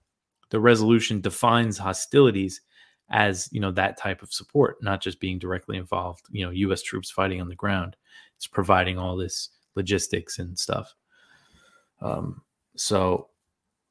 the 0.50 0.60
resolution 0.60 1.22
defines 1.22 1.78
hostilities 1.78 2.62
as 3.10 3.50
you 3.52 3.60
know 3.60 3.72
that 3.72 3.98
type 3.98 4.22
of 4.22 4.34
support, 4.34 4.78
not 4.82 5.02
just 5.02 5.20
being 5.20 5.40
directly 5.40 5.78
involved. 5.78 6.26
You 6.30 6.46
know, 6.46 6.52
U.S. 6.52 6.82
troops 6.82 7.12
fighting 7.12 7.42
on 7.42 7.48
the 7.48 7.56
ground. 7.56 7.96
It's 8.38 8.48
providing 8.48 8.98
all 8.98 9.16
this 9.16 9.50
logistics 9.76 10.40
and 10.40 10.58
stuff. 10.58 10.94
Um, 12.02 12.42
so, 12.76 13.30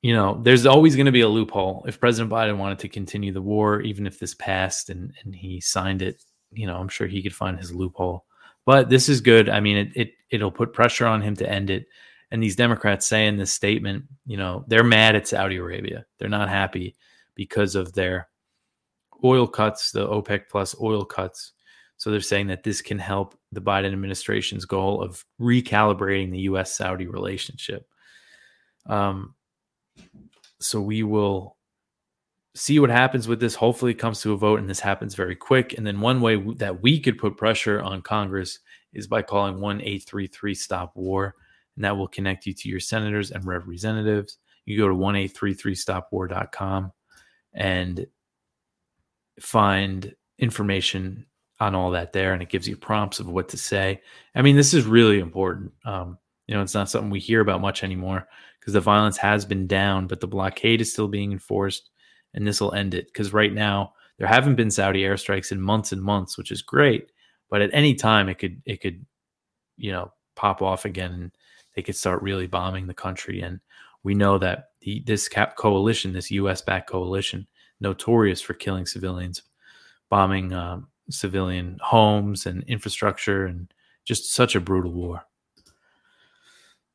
you 0.03 0.15
know, 0.15 0.41
there's 0.43 0.67
always 0.67 0.97
going 0.97 1.07
to 1.07 1.13
be 1.13 1.21
a 1.21 1.29
loophole. 1.29 1.85
If 1.87 2.01
President 2.01 2.33
Biden 2.33 2.57
wanted 2.57 2.79
to 2.81 2.89
continue 2.89 3.33
the 3.33 3.43
war, 3.43 3.81
even 3.83 4.07
if 4.07 4.19
this 4.19 4.35
passed 4.35 4.91
and 4.91 5.13
and 5.25 5.35
he 5.35 5.61
signed 5.61 6.03
it, 6.03 6.23
you 6.53 6.67
know, 6.67 6.77
I'm 6.77 6.89
sure 6.89 7.07
he 7.07 7.23
could 7.23 7.35
find 7.35 7.59
his 7.59 7.73
loophole. 7.73 8.25
But 8.67 8.89
this 8.89 9.09
is 9.09 9.21
good. 9.21 9.49
I 9.49 9.61
mean, 9.61 9.77
it, 9.77 9.89
it 9.95 10.13
it'll 10.31 10.51
put 10.51 10.73
pressure 10.73 11.07
on 11.07 11.23
him 11.23 11.37
to 11.37 11.49
end 11.49 11.71
it. 11.71 11.87
And 12.31 12.43
these 12.43 12.57
Democrats 12.57 13.07
say 13.07 13.27
in 13.27 13.37
this 13.37 13.53
statement, 13.53 14.05
you 14.27 14.37
know, 14.37 14.65
they're 14.69 14.85
mad 14.85 15.17
at 15.17 15.27
Saudi 15.27 15.57
Arabia. 15.57 16.07
They're 16.19 16.29
not 16.29 16.49
happy 16.49 16.95
because 17.35 17.75
of 17.75 17.93
their 17.93 18.29
oil 19.25 19.47
cuts, 19.47 19.91
the 19.91 20.07
OPEC 20.07 20.43
plus 20.49 20.77
oil 20.81 21.05
cuts. 21.05 21.53
So 21.97 22.11
they're 22.11 22.21
saying 22.21 22.47
that 22.47 22.63
this 22.63 22.81
can 22.81 22.99
help 22.99 23.39
the 23.53 23.61
Biden 23.61 23.93
administration's 23.93 24.65
goal 24.65 25.03
of 25.03 25.25
recalibrating 25.41 26.31
the 26.31 26.41
U.S. 26.41 26.75
Saudi 26.75 27.07
relationship. 27.07 27.87
Um, 28.87 29.35
so 30.61 30.81
we 30.81 31.03
will 31.03 31.57
see 32.55 32.79
what 32.79 32.91
happens 32.91 33.29
with 33.29 33.41
this. 33.41 33.55
Hopefully, 33.55 33.93
it 33.93 33.99
comes 33.99 34.21
to 34.23 34.33
a 34.33 34.37
vote 34.37 34.61
and 34.61 34.69
this 34.69 34.81
happens 34.81 35.15
very 35.15 35.37
quick. 35.37 35.75
And 35.77 35.87
then 35.87 36.01
one 36.01 36.21
way 36.21 36.37
w- 36.37 36.57
that 36.59 36.83
we 36.83 37.01
could 37.01 37.19
put 37.19 37.37
pressure 37.37 37.81
on 37.81 38.03
Congress 38.03 38.59
is 38.93 39.07
by 39.07 39.23
calling 39.23 39.61
one 39.61 39.81
eight 39.83 40.05
three 40.07 40.27
three 40.27 40.55
stop 40.55 40.97
war, 40.97 41.35
and 41.77 41.85
that 41.85 41.97
will 41.97 42.09
connect 42.09 42.47
you 42.47 42.53
to 42.55 42.69
your 42.69 42.81
senators 42.81 43.31
and 43.31 43.45
representatives. 43.45 44.39
You 44.67 44.79
go 44.79 44.89
to 44.89 44.95
one 44.95 45.17
eight 45.17 45.35
three 45.37 45.55
three 45.55 45.75
stop 45.75 46.09
war.com 46.11 46.93
and 47.55 48.07
find 49.41 50.15
information 50.39 51.27
on 51.61 51.75
all 51.75 51.91
that 51.93 52.13
there, 52.13 52.33
and 52.33 52.43
it 52.43 52.49
gives 52.49 52.67
you 52.67 52.77
prompts 52.77 53.21
of 53.21 53.29
what 53.29 53.49
to 53.51 53.57
say. 53.57 54.01
I 54.35 54.43
mean, 54.43 54.57
this 54.57 54.75
is 54.75 54.87
really 54.87 55.21
important. 55.21 55.73
Um, 55.85 56.19
you 56.51 56.57
know, 56.57 56.63
it's 56.63 56.75
not 56.75 56.91
something 56.91 57.11
we 57.11 57.21
hear 57.21 57.41
about 57.41 57.61
much 57.61 57.85
anymore 57.85 58.27
because 58.59 58.73
the 58.73 58.81
violence 58.81 59.17
has 59.17 59.45
been 59.45 59.69
down, 59.69 60.09
but 60.09 60.19
the 60.19 60.27
blockade 60.27 60.81
is 60.81 60.93
still 60.93 61.07
being 61.07 61.31
enforced 61.31 61.91
and 62.35 62.45
this 62.45 62.61
will 62.61 62.73
end 62.73 62.93
it. 62.93 63.07
Because 63.07 63.33
right 63.33 63.55
now 63.55 63.93
there 64.19 64.27
haven't 64.27 64.57
been 64.57 64.73
Saudi 64.73 65.03
airstrikes 65.03 65.53
in 65.53 65.61
months 65.61 65.93
and 65.93 66.03
months, 66.03 66.37
which 66.37 66.51
is 66.51 66.61
great. 66.61 67.13
But 67.51 67.63
at 67.63 67.71
any 67.73 67.95
time 67.95 68.29
it 68.29 68.41
could 68.41 68.61
it 68.67 68.81
could, 68.81 69.07
you 69.77 69.93
know, 69.93 70.13
pop 70.35 70.61
off 70.61 70.85
again 70.85 71.13
and 71.13 71.31
they 71.77 71.83
could 71.83 71.95
start 71.95 72.21
really 72.21 72.49
bombing 72.49 72.89
the 72.89 72.95
country. 72.95 73.41
And 73.43 73.61
we 74.03 74.15
know 74.15 74.37
that 74.39 74.71
the, 74.81 75.05
this 75.07 75.29
cap 75.29 75.55
coalition, 75.55 76.13
this 76.13 76.33
U.S. 76.33 76.63
backed 76.63 76.91
coalition, 76.91 77.47
notorious 77.79 78.41
for 78.41 78.55
killing 78.55 78.87
civilians, 78.87 79.43
bombing 80.09 80.53
um, 80.53 80.89
civilian 81.11 81.79
homes 81.81 82.45
and 82.45 82.65
infrastructure, 82.65 83.47
and 83.47 83.73
just 84.05 84.35
such 84.35 84.57
a 84.57 84.61
brutal 84.61 84.93
war. 84.93 85.25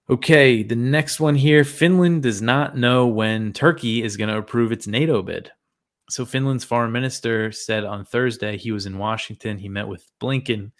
Okay, 0.08 0.62
the 0.62 0.76
next 0.76 1.20
one 1.20 1.34
here 1.34 1.64
Finland 1.64 2.22
does 2.22 2.40
not 2.40 2.78
know 2.78 3.08
when 3.08 3.52
Turkey 3.54 4.04
is 4.04 4.18
going 4.18 4.30
to 4.30 4.38
approve 4.38 4.72
its 4.72 4.86
NATO 4.86 5.24
bid. 5.24 5.52
So, 6.12 6.26
Finland's 6.26 6.64
foreign 6.64 6.92
minister 6.92 7.52
said 7.52 7.84
on 7.84 8.06
Thursday 8.06 8.56
he 8.58 8.72
was 8.72 8.86
in 8.86 9.00
Washington. 9.00 9.58
He 9.58 9.68
met 9.68 9.88
with 9.88 10.06
Blinken. 10.22 10.72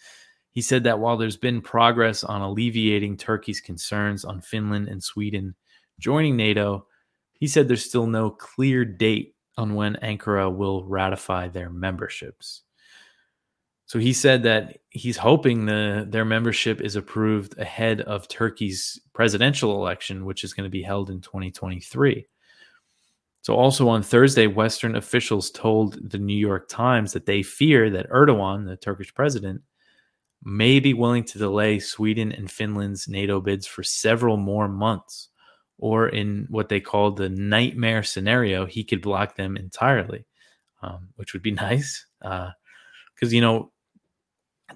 He 0.52 0.62
said 0.62 0.84
that 0.84 1.00
while 1.00 1.18
there's 1.18 1.38
been 1.38 1.62
progress 1.62 2.24
on 2.24 2.42
alleviating 2.42 3.18
Turkey's 3.18 3.60
concerns 3.60 4.24
on 4.24 4.42
Finland 4.42 4.90
and 4.90 5.04
Sweden 5.04 5.56
joining 6.00 6.36
NATO, 6.38 6.86
he 7.34 7.48
said 7.48 7.68
there's 7.68 7.84
still 7.84 8.06
no 8.06 8.30
clear 8.30 8.86
date 8.86 9.36
on 9.58 9.74
when 9.74 9.96
Ankara 10.04 10.56
will 10.56 10.86
ratify 10.86 11.48
their 11.48 11.72
memberships. 11.72 12.62
So 13.88 14.00
he 14.00 14.14
said 14.14 14.44
that 14.44 14.80
he's 14.90 15.18
hoping 15.18 15.66
the 15.66 16.08
their 16.10 16.26
membership 16.26 16.82
is 16.82 16.96
approved 16.96 17.58
ahead 17.60 18.02
of 18.02 18.28
Turkey's 18.28 19.00
presidential 19.14 19.76
election, 19.76 20.26
which 20.26 20.44
is 20.44 20.54
going 20.54 20.64
to 20.66 20.72
be 20.72 20.82
held 20.82 21.10
in 21.10 21.22
2023. 21.22 22.26
So 23.42 23.54
also 23.54 23.88
on 23.88 24.02
Thursday, 24.02 24.48
Western 24.48 24.96
officials 24.96 25.52
told 25.52 26.10
the 26.10 26.18
New 26.18 26.36
York 26.36 26.68
Times 26.68 27.14
that 27.14 27.28
they 27.28 27.44
fear 27.44 27.92
that 27.92 28.10
Erdogan, 28.10 28.66
the 28.66 28.76
Turkish 28.76 29.14
president, 29.14 29.62
may 30.44 30.80
be 30.80 30.96
willing 30.96 31.24
to 31.26 31.38
delay 31.38 31.78
Sweden 31.78 32.32
and 32.32 32.50
Finland's 32.50 33.08
NATO 33.08 33.40
bids 33.40 33.68
for 33.68 33.84
several 33.84 34.38
more 34.38 34.68
months, 34.68 35.30
or 35.78 36.10
in 36.10 36.48
what 36.50 36.70
they 36.70 36.80
call 36.80 37.12
the 37.12 37.30
nightmare 37.30 38.02
scenario, 38.02 38.66
he 38.66 38.84
could 38.84 39.04
block 39.04 39.36
them 39.36 39.58
entirely, 39.58 40.26
um, 40.82 41.10
which 41.16 41.34
would 41.34 41.44
be 41.44 41.52
nice. 41.68 42.04
Because 42.20 42.52
uh, 43.26 43.28
you 43.28 43.42
know 43.42 43.72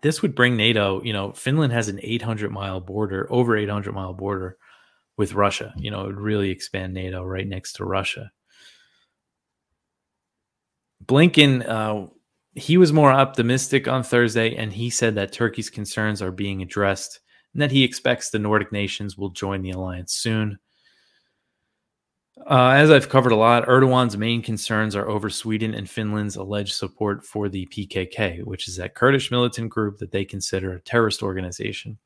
this 0.02 0.22
would 0.22 0.36
bring 0.36 0.56
NATO, 0.56 1.02
you 1.04 1.14
know, 1.14 1.32
Finland 1.34 1.74
has 1.74 1.88
an 1.90 2.00
800 2.02 2.52
mile 2.52 2.80
border, 2.80 3.28
over 3.30 3.58
800 3.58 3.94
mile 3.94 4.14
border 4.14 4.58
with 5.18 5.34
Russia. 5.34 5.74
You 5.78 5.92
know, 5.92 6.02
it 6.02 6.08
would 6.08 6.20
really 6.20 6.50
expand 6.50 6.94
NATO 6.94 7.24
right 7.24 7.48
next 7.48 7.74
to 7.74 7.86
Russia. 7.86 8.32
Blinken, 11.06 11.68
uh, 11.68 12.08
he 12.54 12.78
was 12.78 12.94
more 12.94 13.12
optimistic 13.12 13.88
on 13.88 14.04
Thursday, 14.04 14.56
and 14.56 14.72
he 14.72 14.90
said 14.90 15.16
that 15.16 15.32
Turkey's 15.32 15.70
concerns 15.70 16.22
are 16.22 16.32
being 16.32 16.62
addressed 16.62 17.20
and 17.54 17.62
that 17.62 17.72
he 17.72 17.84
expects 17.84 18.30
the 18.30 18.40
Nordic 18.40 18.72
nations 18.72 19.18
will 19.18 19.30
join 19.30 19.62
the 19.62 19.72
alliance 19.72 20.14
soon. 20.14 20.60
Uh, 22.48 22.70
as 22.70 22.90
I've 22.90 23.10
covered 23.10 23.32
a 23.32 23.36
lot, 23.36 23.68
Erdogan's 23.68 24.18
main 24.18 24.42
concerns 24.42 24.96
are 24.96 25.10
over 25.10 25.30
Sweden 25.30 25.74
and 25.74 25.90
Finland's 25.90 26.36
alleged 26.36 26.74
support 26.74 27.24
for 27.24 27.50
the 27.50 27.68
PKK, 27.68 28.44
which 28.44 28.68
is 28.68 28.78
that 28.78 28.96
Kurdish 28.96 29.30
militant 29.30 29.70
group 29.70 29.98
that 29.98 30.12
they 30.12 30.26
consider 30.26 30.74
a 30.74 30.82
terrorist 30.82 31.22
organization. 31.22 31.98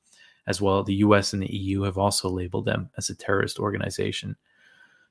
As 0.47 0.59
well, 0.59 0.83
the 0.83 0.95
US 0.95 1.33
and 1.33 1.41
the 1.41 1.55
EU 1.55 1.83
have 1.83 1.97
also 1.97 2.29
labeled 2.29 2.65
them 2.65 2.89
as 2.97 3.09
a 3.09 3.15
terrorist 3.15 3.59
organization. 3.59 4.35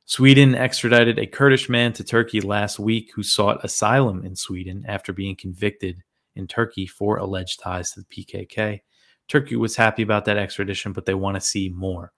Sweden 0.05 0.55
extradited 0.55 1.19
a 1.19 1.27
Kurdish 1.27 1.69
man 1.69 1.93
to 1.95 2.05
Turkey 2.05 2.41
last 2.41 2.79
week 2.79 3.13
who 3.15 3.23
sought 3.23 3.65
asylum 3.65 4.25
in 4.25 4.35
Sweden 4.37 4.85
after 4.87 5.13
being 5.13 5.37
convicted 5.37 6.03
in 6.35 6.47
Turkey 6.47 6.87
for 6.87 7.17
alleged 7.17 7.61
ties 7.61 7.93
to 7.93 8.01
the 8.01 8.07
PKK. 8.07 8.81
Turkey 9.29 9.57
was 9.57 9.77
happy 9.77 10.03
about 10.03 10.25
that 10.25 10.37
extradition, 10.37 10.93
but 10.93 11.07
they 11.07 11.15
want 11.15 11.37
to 11.37 11.41
see 11.41 11.69
more. 11.69 12.13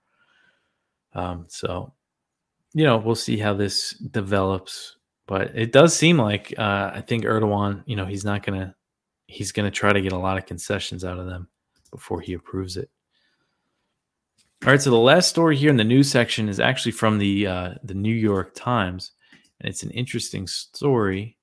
Um, 1.13 1.45
so 1.47 1.93
you 2.75 2.83
know, 2.83 2.97
we'll 2.97 3.15
see 3.15 3.37
how 3.37 3.53
this 3.53 3.91
develops. 3.91 4.97
But 5.27 5.55
it 5.55 5.71
does 5.71 5.95
seem 5.95 6.17
like 6.17 6.53
uh, 6.59 6.91
I 6.93 7.01
think 7.01 7.23
Erdogan, 7.23 7.83
you 7.87 7.95
know, 7.95 8.05
he's 8.05 8.25
not 8.25 8.45
gonna 8.45 8.75
he's 9.27 9.51
gonna 9.53 9.71
try 9.71 9.93
to 9.93 10.01
get 10.01 10.11
a 10.11 10.17
lot 10.17 10.37
of 10.37 10.45
concessions 10.45 11.03
out 11.03 11.17
of 11.17 11.25
them 11.25 11.47
before 11.89 12.19
he 12.19 12.33
approves 12.33 12.77
it. 12.77 12.89
All 14.63 14.71
right, 14.71 14.81
so 14.81 14.89
the 14.89 14.97
last 14.97 15.29
story 15.29 15.55
here 15.55 15.69
in 15.69 15.77
the 15.77 15.83
news 15.83 16.11
section 16.11 16.49
is 16.49 16.59
actually 16.59 16.91
from 16.91 17.17
the 17.17 17.47
uh, 17.47 17.73
the 17.83 17.93
New 17.93 18.13
York 18.13 18.53
Times, 18.53 19.11
and 19.59 19.69
it's 19.69 19.83
an 19.83 19.91
interesting 19.91 20.45
story 20.45 21.37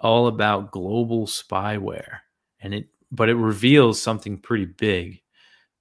all 0.00 0.26
about 0.26 0.72
global 0.72 1.26
spyware, 1.26 2.18
and 2.60 2.74
it 2.74 2.88
but 3.12 3.28
it 3.28 3.36
reveals 3.36 4.02
something 4.02 4.38
pretty 4.38 4.66
big. 4.66 5.21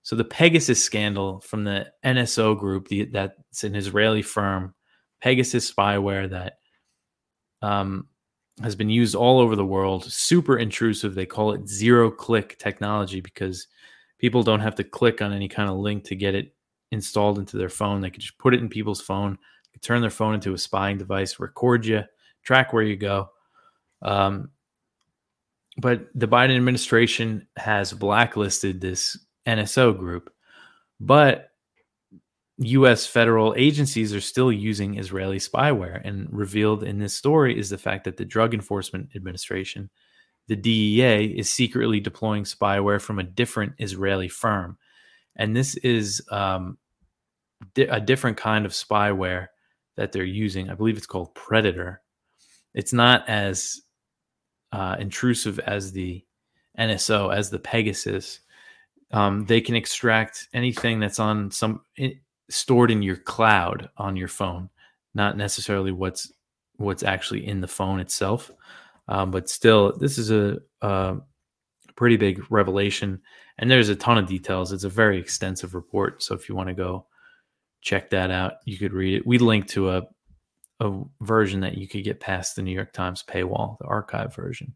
So 0.04 0.16
the 0.16 0.24
Pegasus 0.24 0.84
scandal 0.84 1.42
from 1.42 1.64
the 1.64 1.92
NSO 2.04 2.58
group, 2.58 2.88
the, 2.88 3.06
that's 3.06 3.64
an 3.64 3.76
Israeli 3.76 4.22
firm, 4.22 4.74
Pegasus 5.22 5.72
spyware 5.72 6.30
that 6.30 6.58
um, 7.62 8.08
has 8.64 8.76
been 8.76 8.90
used 8.90 9.16
all 9.16 9.40
over 9.40 9.56
the 9.56 9.66
world. 9.66 10.12
Super 10.12 10.58
intrusive. 10.58 11.14
They 11.14 11.28
call 11.28 11.52
it 11.52 11.68
zero 11.68 12.10
click 12.10 12.58
technology 12.58 13.22
because 13.22 13.68
people 14.18 14.42
don't 14.42 14.60
have 14.60 14.76
to 14.76 14.84
click 14.84 15.22
on 15.22 15.34
any 15.34 15.48
kind 15.48 15.70
of 15.70 15.78
link 15.78 16.04
to 16.06 16.16
get 16.16 16.34
it 16.34 16.54
installed 16.92 17.38
into 17.38 17.58
their 17.58 17.70
phone. 17.70 18.02
They 18.02 18.10
could 18.10 18.22
just 18.22 18.38
put 18.38 18.54
it 18.54 18.60
in 18.60 18.70
people's 18.70 19.02
phone, 19.02 19.38
turn 19.82 20.02
their 20.02 20.10
phone 20.10 20.34
into 20.34 20.54
a 20.54 20.58
spying 20.58 20.98
device, 20.98 21.40
record 21.40 21.86
you, 21.86 22.04
track 22.44 22.74
where 22.74 22.84
you 22.84 22.96
go. 22.96 23.30
Um, 24.02 24.50
but 25.78 26.08
the 26.16 26.28
Biden 26.28 26.56
administration 26.56 27.48
has 27.58 27.94
blacklisted 27.94 28.82
this 28.82 29.18
NSO 29.48 29.98
group. 29.98 30.32
But 31.00 31.52
US 32.58 33.08
federal 33.08 33.56
agencies 33.58 34.14
are 34.14 34.22
still 34.22 34.52
using 34.52 34.98
Israeli 34.98 35.40
spyware. 35.40 36.02
And 36.04 36.28
revealed 36.32 36.84
in 36.84 37.00
this 37.00 37.16
story 37.16 37.58
is 37.58 37.70
the 37.70 37.78
fact 37.78 38.04
that 38.04 38.18
the 38.18 38.26
Drug 38.26 38.54
Enforcement 38.54 39.10
Administration, 39.16 39.90
the 40.48 40.56
DEA, 40.56 41.26
is 41.26 41.50
secretly 41.50 42.00
deploying 42.00 42.44
spyware 42.44 43.02
from 43.02 43.20
a 43.20 43.24
different 43.24 43.74
Israeli 43.80 44.28
firm. 44.28 44.78
And 45.36 45.56
this 45.56 45.76
is 45.78 46.22
um, 46.30 46.78
di- 47.74 47.84
a 47.84 48.00
different 48.00 48.38
kind 48.38 48.66
of 48.66 48.74
spyware 48.74 49.48
that 49.96 50.12
they're 50.12 50.24
using. 50.24 50.70
I 50.70 50.76
believe 50.76 50.98
it's 50.98 51.08
called 51.08 51.34
Predator. 51.34 52.02
It's 52.74 52.94
not 52.94 53.28
as 53.28 53.82
uh, 54.72 54.98
intrusive 55.00 55.60
as 55.60 55.92
the 55.92 56.24
NSO, 56.80 57.36
as 57.36 57.50
the 57.50 57.60
Pegasus 57.60 58.40
um, 59.12 59.46
they 59.46 59.62
can 59.62 59.76
extract 59.76 60.48
anything 60.54 61.00
that's 61.00 61.20
on 61.20 61.52
some 61.52 61.82
stored 62.50 62.92
in 62.92 63.02
your 63.02 63.18
cloud 63.18 63.90
on 63.98 64.16
your 64.16 64.28
phone, 64.28 64.70
not 65.14 65.38
necessarily 65.38 65.92
what's 65.92 66.32
what's 66.78 67.04
actually 67.04 67.48
in 67.48 67.62
the 67.62 67.68
phone 67.68 68.00
itself. 68.00 68.52
Um, 69.08 69.32
but 69.32 69.50
still, 69.50 69.98
this 69.98 70.18
is 70.18 70.32
a, 70.32 70.60
a 70.82 71.18
pretty 71.96 72.18
big 72.18 72.44
revelation, 72.50 73.22
and 73.58 73.70
there's 73.70 73.90
a 73.90 73.96
ton 73.96 74.18
of 74.18 74.28
details. 74.28 74.72
It's 74.72 74.84
a 74.84 74.90
very 74.90 75.20
extensive 75.20 75.76
report, 75.76 76.24
so 76.24 76.34
if 76.36 76.48
you 76.48 76.56
want 76.56 76.70
to 76.70 76.76
go 76.76 77.06
check 77.82 78.10
that 78.12 78.32
out, 78.32 78.54
you 78.66 78.78
could 78.78 78.94
read 78.94 79.16
it. 79.16 79.28
We 79.28 79.38
link 79.38 79.68
to 79.70 79.92
a 79.92 80.04
a 80.82 81.04
version 81.22 81.62
that 81.62 81.78
you 81.78 81.88
could 81.88 82.04
get 82.04 82.20
past 82.20 82.56
the 82.56 82.62
New 82.64 82.72
York 82.72 82.92
Times 82.92 83.24
paywall, 83.28 83.78
the 83.78 83.86
archive 83.86 84.34
version. 84.36 84.74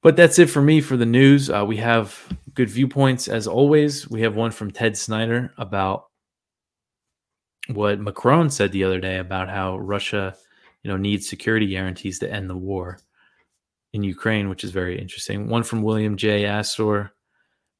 But 0.00 0.16
that's 0.16 0.38
it 0.38 0.50
for 0.50 0.62
me 0.62 0.80
for 0.80 0.96
the 0.96 1.06
news. 1.06 1.50
Uh, 1.50 1.64
we 1.66 1.78
have 1.78 2.23
good 2.54 2.70
viewpoints 2.70 3.28
as 3.28 3.46
always. 3.46 4.08
We 4.08 4.22
have 4.22 4.36
one 4.36 4.50
from 4.50 4.70
Ted 4.70 4.96
Snyder 4.96 5.52
about 5.58 6.06
what 7.68 8.00
Macron 8.00 8.50
said 8.50 8.72
the 8.72 8.84
other 8.84 9.00
day 9.00 9.18
about 9.18 9.48
how 9.48 9.78
Russia, 9.78 10.34
you 10.82 10.90
know, 10.90 10.96
needs 10.96 11.28
security 11.28 11.66
guarantees 11.66 12.18
to 12.20 12.30
end 12.30 12.48
the 12.48 12.56
war 12.56 12.98
in 13.92 14.02
Ukraine, 14.02 14.48
which 14.48 14.64
is 14.64 14.70
very 14.70 14.98
interesting. 14.98 15.48
One 15.48 15.62
from 15.62 15.82
William 15.82 16.16
J. 16.16 16.44
Astore, 16.44 17.10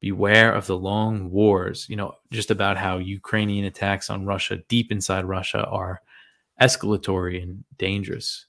beware 0.00 0.52
of 0.52 0.66
the 0.66 0.76
long 0.76 1.30
wars, 1.30 1.86
you 1.88 1.96
know, 1.96 2.14
just 2.30 2.50
about 2.50 2.76
how 2.76 2.98
Ukrainian 2.98 3.64
attacks 3.66 4.10
on 4.10 4.26
Russia 4.26 4.58
deep 4.68 4.92
inside 4.92 5.24
Russia 5.24 5.64
are 5.64 6.00
escalatory 6.60 7.42
and 7.42 7.64
dangerous. 7.78 8.46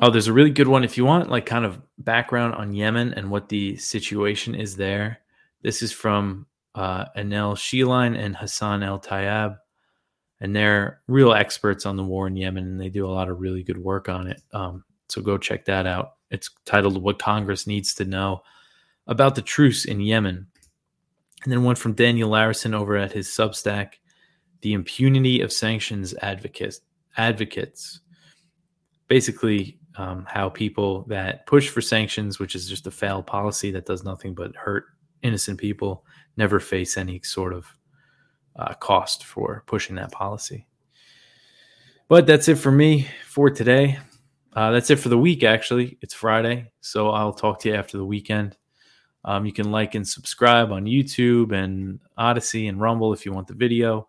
Oh, 0.00 0.10
there's 0.10 0.28
a 0.28 0.32
really 0.32 0.50
good 0.50 0.68
one. 0.68 0.84
If 0.84 0.96
you 0.96 1.04
want 1.04 1.30
like 1.30 1.46
kind 1.46 1.64
of 1.64 1.80
background 1.98 2.54
on 2.54 2.72
Yemen 2.72 3.12
and 3.14 3.30
what 3.30 3.48
the 3.48 3.76
situation 3.76 4.54
is 4.54 4.76
there, 4.76 5.18
this 5.62 5.82
is 5.82 5.92
from 5.92 6.46
uh, 6.74 7.06
Anel 7.16 8.16
and 8.16 8.36
Hassan 8.36 8.82
El 8.82 8.98
Tayyab. 8.98 9.58
And 10.40 10.56
they're 10.56 11.00
real 11.06 11.34
experts 11.34 11.86
on 11.86 11.96
the 11.96 12.02
war 12.02 12.26
in 12.26 12.34
Yemen, 12.34 12.64
and 12.64 12.80
they 12.80 12.88
do 12.88 13.06
a 13.06 13.12
lot 13.12 13.28
of 13.28 13.38
really 13.38 13.62
good 13.62 13.78
work 13.78 14.08
on 14.08 14.26
it. 14.26 14.42
Um, 14.52 14.82
so 15.08 15.22
go 15.22 15.38
check 15.38 15.66
that 15.66 15.86
out. 15.86 16.14
It's 16.30 16.50
titled 16.64 17.00
What 17.00 17.20
Congress 17.20 17.66
Needs 17.66 17.94
to 17.94 18.04
Know 18.04 18.42
About 19.06 19.36
the 19.36 19.42
Truce 19.42 19.84
in 19.84 20.00
Yemen. 20.00 20.48
And 21.44 21.52
then 21.52 21.62
one 21.62 21.76
from 21.76 21.92
Daniel 21.92 22.30
Larison 22.30 22.74
over 22.74 22.96
at 22.96 23.12
his 23.12 23.28
Substack, 23.28 23.94
The 24.62 24.72
Impunity 24.72 25.42
of 25.42 25.52
Sanctions. 25.52 26.14
Advocates. 27.16 28.00
Basically, 29.06 29.78
um, 29.96 30.26
how 30.28 30.48
people 30.48 31.04
that 31.08 31.46
push 31.46 31.68
for 31.68 31.80
sanctions, 31.80 32.38
which 32.38 32.54
is 32.54 32.68
just 32.68 32.86
a 32.86 32.90
failed 32.90 33.26
policy 33.26 33.70
that 33.72 33.86
does 33.86 34.04
nothing 34.04 34.34
but 34.34 34.56
hurt 34.56 34.84
innocent 35.22 35.58
people, 35.58 36.04
never 36.36 36.60
face 36.60 36.96
any 36.96 37.20
sort 37.22 37.52
of 37.52 37.66
uh, 38.56 38.74
cost 38.74 39.24
for 39.24 39.62
pushing 39.66 39.96
that 39.96 40.12
policy. 40.12 40.66
But 42.08 42.26
that's 42.26 42.48
it 42.48 42.56
for 42.56 42.72
me 42.72 43.08
for 43.26 43.50
today. 43.50 43.98
Uh, 44.54 44.70
that's 44.70 44.90
it 44.90 44.96
for 44.96 45.08
the 45.08 45.18
week, 45.18 45.44
actually. 45.44 45.96
It's 46.02 46.12
Friday, 46.12 46.70
so 46.80 47.10
I'll 47.10 47.32
talk 47.32 47.60
to 47.60 47.70
you 47.70 47.74
after 47.74 47.96
the 47.96 48.04
weekend. 48.04 48.56
Um, 49.24 49.46
you 49.46 49.52
can 49.52 49.70
like 49.70 49.94
and 49.94 50.06
subscribe 50.06 50.72
on 50.72 50.84
YouTube 50.84 51.52
and 51.52 52.00
Odysee 52.18 52.68
and 52.68 52.80
Rumble 52.80 53.12
if 53.12 53.24
you 53.24 53.32
want 53.32 53.46
the 53.46 53.54
video. 53.54 54.08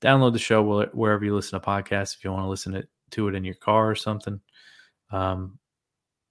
Download 0.00 0.32
the 0.32 0.38
show 0.38 0.88
wherever 0.92 1.24
you 1.24 1.34
listen 1.34 1.60
to 1.60 1.66
podcasts 1.66 2.14
if 2.14 2.24
you 2.24 2.30
want 2.30 2.44
to 2.44 2.48
listen 2.48 2.86
to 3.10 3.28
it 3.28 3.34
in 3.34 3.44
your 3.44 3.54
car 3.54 3.90
or 3.90 3.94
something. 3.94 4.40
Um, 5.10 5.58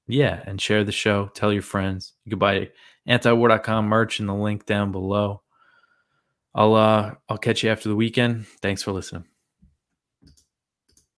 yeah, 0.07 0.41
and 0.45 0.61
share 0.61 0.83
the 0.83 0.91
show. 0.91 1.27
Tell 1.33 1.51
your 1.51 1.61
friends. 1.61 2.13
You 2.25 2.31
can 2.31 2.39
buy 2.39 2.69
antiwar.com 3.07 3.85
merch 3.85 4.19
in 4.19 4.27
the 4.27 4.35
link 4.35 4.65
down 4.65 4.91
below. 4.91 5.41
I'll 6.53 6.75
uh 6.75 7.15
I'll 7.27 7.37
catch 7.37 7.63
you 7.63 7.69
after 7.69 7.89
the 7.89 7.95
weekend. 7.95 8.47
Thanks 8.61 8.81
for 8.83 8.91
listening. 8.91 9.25